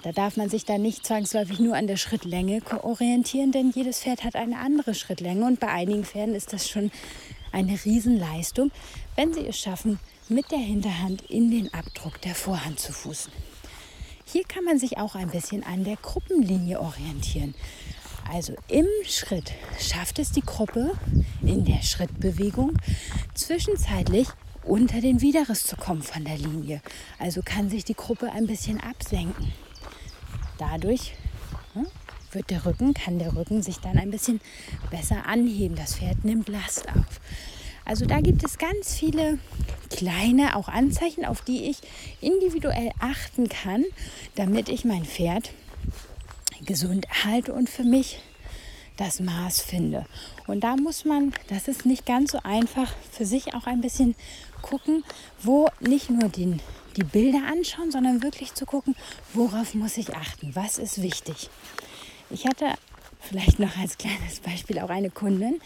Da 0.03 0.11
darf 0.11 0.37
man 0.37 0.49
sich 0.49 0.65
dann 0.65 0.83
nicht 0.83 1.07
zwangsläufig 1.07 1.61
nur 1.61 1.77
an 1.77 1.87
der 1.87 1.97
Schrittlänge 1.97 2.61
orientieren, 2.83 3.53
denn 3.53 3.71
jedes 3.71 4.01
Pferd 4.01 4.25
hat 4.25 4.35
eine 4.35 4.59
andere 4.59 4.95
Schrittlänge 4.95 5.47
und 5.47 5.61
bei 5.61 5.69
einigen 5.69 6.05
Pferden 6.05 6.35
ist 6.35 6.53
das 6.53 6.69
schon 6.69 6.91
eine 7.53 7.79
Riesenleistung, 7.85 8.73
wenn 9.15 9.33
sie 9.33 9.47
es 9.47 9.59
schaffen, 9.59 10.01
mit 10.29 10.51
der 10.51 10.59
Hinterhand 10.59 11.23
in 11.31 11.51
den 11.51 11.73
Abdruck 11.73 12.21
der 12.23 12.35
Vorhand 12.35 12.81
zu 12.81 12.93
fußen. 12.93 13.33
Hier 14.25 14.45
kann 14.45 14.65
man 14.65 14.79
sich 14.79 14.99
auch 14.99 15.15
ein 15.15 15.31
bisschen 15.31 15.63
an 15.63 15.85
der 15.85 15.97
Gruppenlinie 15.97 16.81
orientieren. 16.81 17.55
Also 18.31 18.55
im 18.69 18.87
Schritt 19.05 19.53
schafft 19.79 20.19
es 20.19 20.33
die 20.33 20.41
Gruppe 20.41 20.93
in 21.43 21.65
der 21.65 21.83
Schrittbewegung 21.83 22.77
zwischenzeitlich 23.35 24.29
unter 24.65 25.01
den 25.01 25.21
Widerriss 25.21 25.65
zu 25.65 25.77
kommen 25.77 26.03
von 26.03 26.25
der 26.25 26.39
Linie. 26.39 26.81
Also 27.19 27.43
kann 27.45 27.69
sich 27.69 27.85
die 27.85 27.95
Gruppe 27.95 28.31
ein 28.33 28.47
bisschen 28.47 28.81
absenken. 28.81 29.53
Dadurch 30.59 31.15
hm, 31.75 31.87
wird 32.31 32.51
der 32.51 32.65
Rücken, 32.65 32.95
kann 32.95 33.19
der 33.19 33.35
Rücken 33.35 33.63
sich 33.63 33.79
dann 33.79 33.99
ein 33.99 34.11
bisschen 34.11 34.41
besser 34.91 35.27
anheben. 35.27 35.77
Das 35.77 35.97
Pferd 35.97 36.25
nimmt 36.25 36.49
Last 36.49 36.89
auf. 36.89 37.21
Also 37.85 38.07
da 38.07 38.21
gibt 38.21 38.45
es 38.45 38.59
ganz 38.59 38.95
viele 38.95 39.39
kleine 39.91 40.57
auch 40.57 40.69
Anzeichen, 40.69 41.25
auf 41.25 41.43
die 41.43 41.69
ich 41.69 41.79
individuell 42.21 42.91
achten 43.01 43.49
kann, 43.49 43.85
damit 44.37 44.69
ich 44.69 44.85
mein 44.85 45.05
Pferd 45.05 45.51
gesund 46.65 47.07
halte 47.25 47.53
und 47.53 47.69
für 47.69 47.85
mich 47.85 48.21
das 48.97 49.21
Maß 49.21 49.63
finde. 49.63 50.07
Und 50.47 50.61
da 50.61 50.77
muss 50.77 51.05
man, 51.05 51.33
das 51.49 51.69
ist 51.69 51.87
nicht 51.87 52.07
ganz 52.07 52.33
so 52.33 52.39
einfach, 52.43 52.95
für 53.11 53.25
sich 53.25 53.55
auch 53.55 53.67
ein 53.67 53.81
bisschen 53.81 54.15
gucken, 54.61 55.05
wo 55.43 55.69
nicht 55.81 56.11
nur 56.11 56.29
den, 56.29 56.61
die 56.97 57.05
Bilder 57.05 57.41
anschauen, 57.51 57.91
sondern 57.91 58.23
wirklich 58.23 58.55
zu 58.55 58.67
gucken, 58.67 58.95
worauf 59.33 59.75
muss 59.75 59.97
ich 59.97 60.15
achten, 60.15 60.55
was 60.55 60.79
ist 60.79 61.03
wichtig. 61.03 61.49
Ich 62.31 62.47
hatte 62.47 62.67
vielleicht 63.21 63.59
noch 63.59 63.77
als 63.77 63.99
kleines 63.99 64.41
Beispiel 64.41 64.79
auch 64.79 64.91
eine 64.91 65.11
Kundin, 65.11 65.61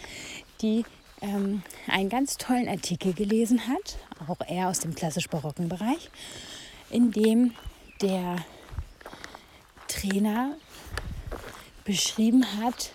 die 0.61 0.85
ähm, 1.21 1.63
einen 1.87 2.09
ganz 2.09 2.37
tollen 2.37 2.67
Artikel 2.67 3.13
gelesen 3.13 3.67
hat, 3.67 3.97
auch 4.27 4.39
eher 4.47 4.69
aus 4.69 4.79
dem 4.79 4.95
klassisch-barocken 4.95 5.69
Bereich, 5.69 6.09
in 6.89 7.11
dem 7.11 7.53
der 8.01 8.37
Trainer 9.87 10.55
beschrieben 11.87 12.45
hat. 12.61 12.91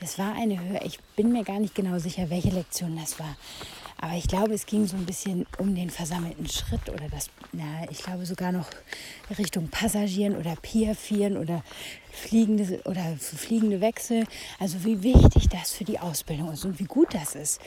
Es 0.00 0.18
war 0.18 0.34
eine 0.34 0.58
Höhe, 0.58 0.80
ich 0.84 0.98
bin 1.14 1.30
mir 1.30 1.44
gar 1.44 1.60
nicht 1.60 1.74
genau 1.74 1.98
sicher, 1.98 2.30
welche 2.30 2.48
Lektion 2.48 2.96
das 2.96 3.20
war. 3.20 3.36
Aber 3.98 4.14
ich 4.14 4.26
glaube, 4.26 4.54
es 4.54 4.66
ging 4.66 4.86
so 4.86 4.96
ein 4.96 5.04
bisschen 5.04 5.46
um 5.58 5.74
den 5.74 5.90
versammelten 5.90 6.48
Schritt 6.48 6.88
oder 6.88 7.08
das, 7.10 7.28
na, 7.52 7.86
ich 7.90 8.02
glaube 8.02 8.26
sogar 8.26 8.50
noch 8.50 8.68
Richtung 9.38 9.68
Passagieren 9.68 10.36
oder 10.36 10.56
Piafieren 10.56 11.36
oder 11.36 11.62
fliegende 12.10 12.80
oder 12.86 13.16
fliegende 13.18 13.80
Wechsel. 13.80 14.26
Also 14.58 14.84
wie 14.84 15.02
wichtig 15.02 15.48
das 15.48 15.72
für 15.72 15.84
die 15.84 15.98
Ausbildung 16.00 16.52
ist 16.52 16.64
und 16.64 16.78
wie 16.80 16.84
gut 16.84 17.14
das 17.14 17.34
ist. 17.34 17.60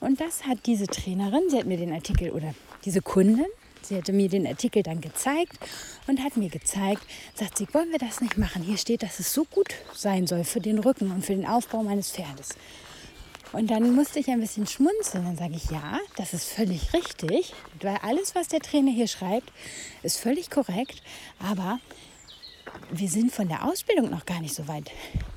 Und 0.00 0.20
das 0.20 0.46
hat 0.46 0.58
diese 0.66 0.86
Trainerin, 0.86 1.42
sie 1.50 1.58
hat 1.58 1.66
mir 1.66 1.76
den 1.76 1.92
Artikel 1.92 2.30
oder 2.30 2.54
diese 2.84 3.02
Kundin, 3.02 3.46
Sie 3.84 3.96
hatte 3.96 4.12
mir 4.12 4.28
den 4.28 4.46
Artikel 4.46 4.82
dann 4.82 5.00
gezeigt 5.00 5.58
und 6.06 6.22
hat 6.22 6.36
mir 6.36 6.48
gezeigt, 6.48 7.02
sagt 7.34 7.58
sie, 7.58 7.66
wollen 7.72 7.90
wir 7.90 7.98
das 7.98 8.20
nicht 8.20 8.38
machen? 8.38 8.62
Hier 8.62 8.78
steht, 8.78 9.02
dass 9.02 9.20
es 9.20 9.32
so 9.32 9.44
gut 9.44 9.74
sein 9.94 10.26
soll 10.26 10.44
für 10.44 10.60
den 10.60 10.78
Rücken 10.78 11.10
und 11.10 11.24
für 11.24 11.34
den 11.34 11.46
Aufbau 11.46 11.82
meines 11.82 12.10
Pferdes. 12.10 12.50
Und 13.52 13.70
dann 13.70 13.94
musste 13.94 14.18
ich 14.18 14.28
ein 14.28 14.40
bisschen 14.40 14.66
schmunzeln. 14.66 15.24
Dann 15.24 15.36
sage 15.36 15.54
ich, 15.54 15.70
ja, 15.70 16.00
das 16.16 16.34
ist 16.34 16.48
völlig 16.48 16.92
richtig, 16.92 17.54
weil 17.80 17.98
alles, 18.02 18.34
was 18.34 18.48
der 18.48 18.60
Trainer 18.60 18.90
hier 18.90 19.06
schreibt, 19.06 19.52
ist 20.02 20.18
völlig 20.18 20.50
korrekt. 20.50 21.02
Aber 21.38 21.78
wir 22.90 23.08
sind 23.08 23.32
von 23.32 23.48
der 23.48 23.64
Ausbildung 23.64 24.10
noch 24.10 24.26
gar 24.26 24.40
nicht 24.40 24.54
so 24.54 24.66
weit. 24.66 24.90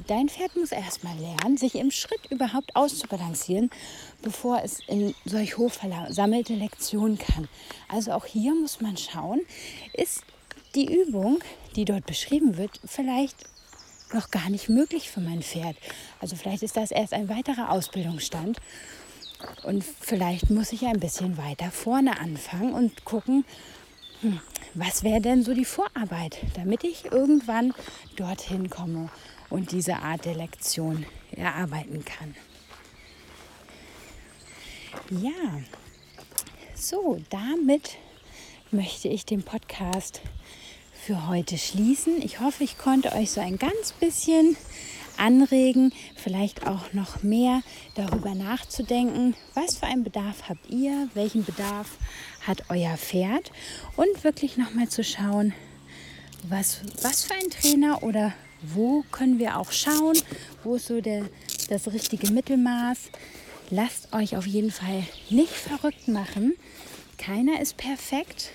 Dein 0.07 0.29
Pferd 0.29 0.55
muss 0.55 0.71
erstmal 0.71 1.17
lernen, 1.17 1.57
sich 1.57 1.75
im 1.75 1.91
Schritt 1.91 2.31
überhaupt 2.31 2.77
auszubalancieren, 2.77 3.69
bevor 4.21 4.63
es 4.63 4.79
in 4.87 5.13
solch 5.25 5.57
hoch 5.57 5.71
versammelte 5.71 6.53
Lektionen 6.53 7.17
kann. 7.17 7.49
Also 7.89 8.13
auch 8.13 8.25
hier 8.25 8.55
muss 8.55 8.79
man 8.79 8.95
schauen, 8.95 9.41
ist 9.91 10.21
die 10.75 10.85
Übung, 10.85 11.39
die 11.75 11.83
dort 11.83 12.05
beschrieben 12.05 12.55
wird, 12.55 12.79
vielleicht 12.85 13.35
noch 14.13 14.31
gar 14.31 14.49
nicht 14.49 14.69
möglich 14.69 15.11
für 15.11 15.19
mein 15.19 15.41
Pferd. 15.41 15.75
Also 16.21 16.37
vielleicht 16.37 16.63
ist 16.63 16.77
das 16.77 16.91
erst 16.91 17.11
ein 17.11 17.27
weiterer 17.27 17.69
Ausbildungsstand. 17.69 18.61
Und 19.63 19.83
vielleicht 19.83 20.49
muss 20.49 20.71
ich 20.71 20.85
ein 20.85 21.01
bisschen 21.01 21.37
weiter 21.37 21.69
vorne 21.69 22.17
anfangen 22.17 22.73
und 22.73 23.03
gucken, 23.03 23.43
hm, 24.21 24.39
was 24.73 25.03
wäre 25.03 25.19
denn 25.19 25.43
so 25.43 25.53
die 25.53 25.65
Vorarbeit, 25.65 26.37
damit 26.55 26.85
ich 26.85 27.11
irgendwann 27.11 27.73
dorthin 28.15 28.69
komme 28.69 29.09
und 29.49 29.71
diese 29.71 29.97
Art 29.97 30.25
der 30.25 30.35
Lektion 30.35 31.05
erarbeiten 31.31 32.03
kann. 32.05 32.35
Ja, 35.09 35.61
so, 36.75 37.19
damit 37.29 37.97
möchte 38.71 39.07
ich 39.07 39.25
den 39.25 39.43
Podcast 39.43 40.21
für 40.93 41.27
heute 41.27 41.57
schließen. 41.57 42.21
Ich 42.21 42.39
hoffe, 42.39 42.63
ich 42.63 42.77
konnte 42.77 43.13
euch 43.13 43.31
so 43.31 43.39
ein 43.39 43.57
ganz 43.57 43.93
bisschen 43.93 44.57
anregen, 45.17 45.93
vielleicht 46.15 46.67
auch 46.67 46.93
noch 46.93 47.23
mehr 47.23 47.63
darüber 47.95 48.35
nachzudenken, 48.35 49.35
was 49.53 49.77
für 49.77 49.87
einen 49.87 50.03
Bedarf 50.03 50.49
habt 50.49 50.69
ihr, 50.69 51.09
welchen 51.13 51.43
Bedarf 51.43 51.97
hat 52.45 52.63
euer 52.69 52.97
Pferd 52.97 53.51
und 53.95 54.23
wirklich 54.23 54.57
nochmal 54.57 54.89
zu 54.89 55.03
schauen, 55.03 55.53
was, 56.43 56.81
was 57.01 57.23
für 57.23 57.33
ein 57.33 57.49
Trainer 57.49 58.03
oder 58.03 58.33
wo 58.61 59.03
können 59.11 59.39
wir 59.39 59.57
auch 59.57 59.71
schauen, 59.71 60.17
wo 60.63 60.75
ist 60.75 60.87
so 60.87 61.01
der, 61.01 61.29
das 61.69 61.87
richtige 61.91 62.31
Mittelmaß. 62.31 62.97
Lasst 63.69 64.13
euch 64.13 64.37
auf 64.37 64.47
jeden 64.47 64.71
Fall 64.71 65.03
nicht 65.29 65.53
verrückt 65.53 66.07
machen. 66.07 66.53
Keiner 67.17 67.61
ist 67.61 67.77
perfekt. 67.77 68.51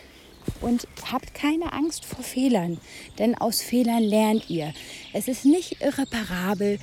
und 0.60 0.88
habt 1.10 1.34
keine 1.34 1.72
Angst 1.72 2.04
vor 2.04 2.24
Fehlern, 2.24 2.78
denn 3.18 3.36
aus 3.36 3.62
Fehlern 3.62 4.02
lernt 4.02 4.50
ihr. 4.50 4.74
Es 5.12 5.28
ist 5.28 5.44
nicht 5.44 5.80
irreparabel, 5.80 6.78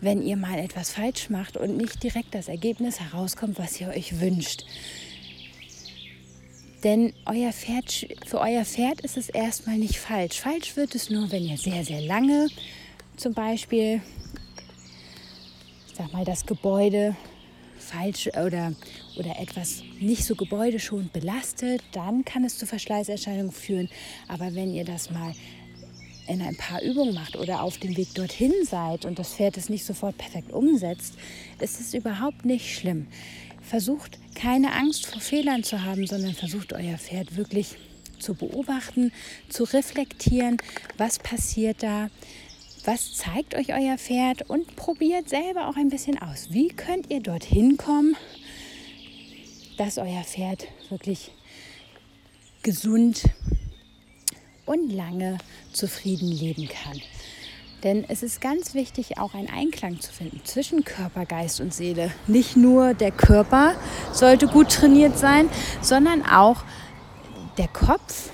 wenn 0.00 0.22
ihr 0.22 0.36
mal 0.36 0.58
etwas 0.58 0.90
falsch 0.92 1.30
macht 1.30 1.56
und 1.56 1.76
nicht 1.76 2.02
direkt 2.02 2.34
das 2.34 2.48
Ergebnis 2.48 3.00
herauskommt, 3.00 3.58
was 3.58 3.80
ihr 3.80 3.88
euch 3.88 4.20
wünscht. 4.20 4.64
Denn 6.84 7.12
euer 7.26 7.52
Pferd, 7.52 8.08
für 8.26 8.40
euer 8.40 8.64
Pferd 8.64 9.02
ist 9.02 9.16
es 9.16 9.28
erstmal 9.28 9.78
nicht 9.78 9.98
falsch. 9.98 10.40
Falsch 10.40 10.74
wird 10.76 10.94
es 10.96 11.10
nur, 11.10 11.30
wenn 11.30 11.44
ihr 11.44 11.56
sehr, 11.56 11.84
sehr 11.84 12.00
lange 12.00 12.48
zum 13.16 13.34
Beispiel, 13.34 14.00
ich 15.88 15.94
sag 15.96 16.12
mal, 16.12 16.24
das 16.24 16.44
Gebäude 16.44 17.16
falsch 17.78 18.28
oder, 18.28 18.72
oder 19.16 19.38
etwas 19.38 19.82
nicht 20.00 20.24
so 20.24 20.34
gebäudeschonend 20.34 21.12
belastet, 21.12 21.82
dann 21.92 22.24
kann 22.24 22.44
es 22.44 22.58
zu 22.58 22.66
Verschleißerscheinungen 22.66 23.52
führen. 23.52 23.88
Aber 24.26 24.54
wenn 24.54 24.74
ihr 24.74 24.84
das 24.84 25.10
mal 25.10 25.34
in 26.28 26.40
ein 26.40 26.56
paar 26.56 26.82
Übungen 26.82 27.14
macht 27.14 27.36
oder 27.36 27.62
auf 27.62 27.78
dem 27.78 27.96
Weg 27.96 28.14
dorthin 28.14 28.52
seid 28.64 29.04
und 29.04 29.18
das 29.18 29.34
Pferd 29.34 29.56
es 29.56 29.68
nicht 29.68 29.84
sofort 29.84 30.16
perfekt 30.18 30.52
umsetzt, 30.52 31.14
ist 31.60 31.80
es 31.80 31.94
überhaupt 31.94 32.44
nicht 32.44 32.74
schlimm. 32.74 33.06
Versucht 33.62 34.18
keine 34.34 34.72
Angst 34.74 35.06
vor 35.06 35.20
Fehlern 35.20 35.62
zu 35.62 35.82
haben, 35.84 36.06
sondern 36.06 36.34
versucht 36.34 36.72
euer 36.72 36.98
Pferd 36.98 37.36
wirklich 37.36 37.76
zu 38.18 38.34
beobachten, 38.34 39.12
zu 39.48 39.64
reflektieren, 39.64 40.58
was 40.96 41.18
passiert 41.18 41.82
da, 41.82 42.10
was 42.84 43.14
zeigt 43.14 43.54
euch 43.54 43.72
euer 43.72 43.98
Pferd 43.98 44.48
und 44.48 44.76
probiert 44.76 45.28
selber 45.28 45.68
auch 45.68 45.76
ein 45.76 45.88
bisschen 45.88 46.18
aus. 46.18 46.48
Wie 46.50 46.68
könnt 46.68 47.10
ihr 47.10 47.20
dorthin 47.20 47.76
kommen, 47.76 48.16
dass 49.76 49.98
euer 49.98 50.22
Pferd 50.24 50.66
wirklich 50.90 51.32
gesund 52.62 53.22
und 54.66 54.90
lange 54.90 55.38
zufrieden 55.72 56.30
leben 56.30 56.68
kann. 56.68 57.00
Denn 57.82 58.04
es 58.08 58.22
ist 58.22 58.40
ganz 58.40 58.74
wichtig, 58.74 59.18
auch 59.18 59.34
einen 59.34 59.50
Einklang 59.50 60.00
zu 60.00 60.12
finden 60.12 60.40
zwischen 60.44 60.84
Körper, 60.84 61.26
Geist 61.26 61.60
und 61.60 61.74
Seele. 61.74 62.12
Nicht 62.26 62.56
nur 62.56 62.94
der 62.94 63.10
Körper 63.10 63.74
sollte 64.12 64.46
gut 64.46 64.70
trainiert 64.70 65.18
sein, 65.18 65.48
sondern 65.80 66.24
auch 66.24 66.64
der 67.58 67.68
Kopf 67.68 68.30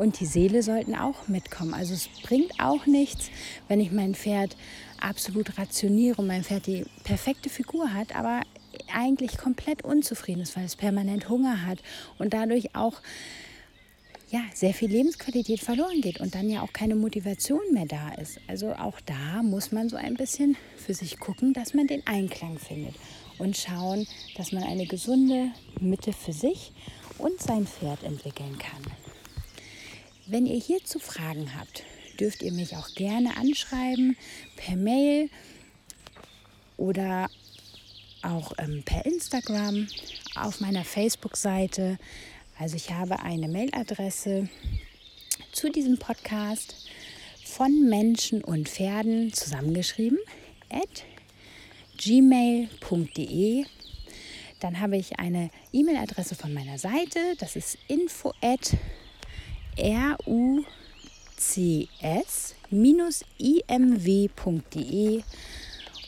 und 0.00 0.18
die 0.18 0.26
Seele 0.26 0.62
sollten 0.62 0.94
auch 0.94 1.28
mitkommen. 1.28 1.74
Also 1.74 1.94
es 1.94 2.08
bringt 2.22 2.58
auch 2.58 2.86
nichts, 2.86 3.30
wenn 3.68 3.80
ich 3.80 3.92
mein 3.92 4.14
Pferd 4.14 4.56
absolut 5.00 5.58
rationiere 5.58 6.20
und 6.20 6.26
mein 6.26 6.42
Pferd 6.42 6.66
die 6.66 6.84
perfekte 7.04 7.48
Figur 7.48 7.92
hat, 7.92 8.16
aber 8.16 8.40
eigentlich 8.92 9.38
komplett 9.38 9.84
unzufrieden 9.84 10.40
ist, 10.40 10.56
weil 10.56 10.64
es 10.64 10.76
permanent 10.76 11.28
Hunger 11.28 11.66
hat 11.66 11.78
und 12.18 12.34
dadurch 12.34 12.74
auch 12.74 13.00
ja, 14.30 14.42
sehr 14.54 14.72
viel 14.72 14.90
Lebensqualität 14.90 15.60
verloren 15.60 16.00
geht 16.00 16.20
und 16.20 16.34
dann 16.34 16.48
ja 16.48 16.62
auch 16.62 16.72
keine 16.72 16.94
Motivation 16.94 17.60
mehr 17.72 17.86
da 17.86 18.14
ist. 18.14 18.38
Also 18.46 18.72
auch 18.74 19.00
da 19.00 19.42
muss 19.42 19.72
man 19.72 19.88
so 19.88 19.96
ein 19.96 20.14
bisschen 20.14 20.56
für 20.76 20.94
sich 20.94 21.18
gucken, 21.18 21.52
dass 21.52 21.74
man 21.74 21.88
den 21.88 22.06
Einklang 22.06 22.58
findet 22.58 22.94
und 23.38 23.56
schauen, 23.56 24.06
dass 24.36 24.52
man 24.52 24.62
eine 24.62 24.86
gesunde 24.86 25.50
Mitte 25.80 26.12
für 26.12 26.32
sich 26.32 26.72
und 27.18 27.40
sein 27.40 27.66
Pferd 27.66 28.04
entwickeln 28.04 28.56
kann. 28.58 28.82
Wenn 30.26 30.46
ihr 30.46 30.60
hierzu 30.60 31.00
Fragen 31.00 31.58
habt, 31.58 31.82
dürft 32.20 32.42
ihr 32.42 32.52
mich 32.52 32.76
auch 32.76 32.94
gerne 32.94 33.36
anschreiben 33.36 34.16
per 34.54 34.76
Mail 34.76 35.28
oder 36.76 37.28
auch 38.22 38.52
ähm, 38.58 38.82
per 38.84 39.06
Instagram 39.06 39.88
auf 40.36 40.60
meiner 40.60 40.84
Facebook-Seite 40.84 41.98
also 42.60 42.76
ich 42.76 42.92
habe 42.92 43.20
eine 43.20 43.48
Mailadresse 43.48 44.48
zu 45.50 45.70
diesem 45.70 45.96
Podcast 45.98 46.74
von 47.42 47.88
Menschen 47.88 48.44
und 48.44 48.68
Pferden 48.68 49.32
zusammengeschrieben 49.32 50.18
at 50.68 51.04
gmail.de. 51.96 53.64
Dann 54.60 54.78
habe 54.78 54.98
ich 54.98 55.18
eine 55.18 55.48
E-Mail-Adresse 55.72 56.34
von 56.34 56.52
meiner 56.52 56.76
Seite, 56.76 57.18
das 57.38 57.56
ist 57.56 57.78
info 57.88 58.34
at 58.42 58.76
rucs-imw.de 60.26 60.82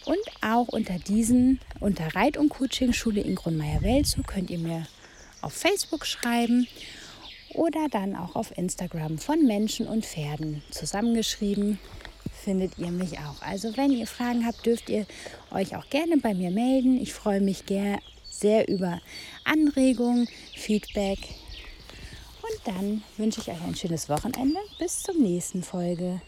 und 0.04 0.18
auch 0.42 0.68
unter 0.68 0.98
diesen, 0.98 1.60
unter 1.80 2.14
Reit- 2.14 2.36
und 2.36 2.50
Coaching-Schule 2.50 3.22
in 3.22 3.36
Grundmeier-Welzow 3.36 4.26
könnt 4.26 4.50
ihr 4.50 4.58
mir 4.58 4.86
auf 5.42 5.52
Facebook 5.52 6.06
schreiben 6.06 6.66
oder 7.54 7.88
dann 7.90 8.16
auch 8.16 8.34
auf 8.34 8.56
Instagram 8.56 9.18
von 9.18 9.44
Menschen 9.46 9.86
und 9.86 10.06
Pferden 10.06 10.62
zusammengeschrieben 10.70 11.78
findet 12.42 12.78
ihr 12.78 12.90
mich 12.90 13.18
auch. 13.18 13.40
Also 13.42 13.76
wenn 13.76 13.92
ihr 13.92 14.06
Fragen 14.06 14.44
habt, 14.46 14.66
dürft 14.66 14.88
ihr 14.90 15.06
euch 15.50 15.76
auch 15.76 15.88
gerne 15.90 16.16
bei 16.16 16.34
mir 16.34 16.50
melden. 16.50 17.00
Ich 17.00 17.12
freue 17.12 17.40
mich 17.40 17.64
sehr 18.30 18.68
über 18.68 19.00
Anregungen, 19.44 20.28
Feedback. 20.56 21.18
Und 22.42 22.60
dann 22.64 23.02
wünsche 23.16 23.40
ich 23.40 23.48
euch 23.48 23.62
ein 23.62 23.76
schönes 23.76 24.08
Wochenende. 24.08 24.58
Bis 24.78 25.02
zum 25.02 25.22
nächsten 25.22 25.62
Folge. 25.62 26.20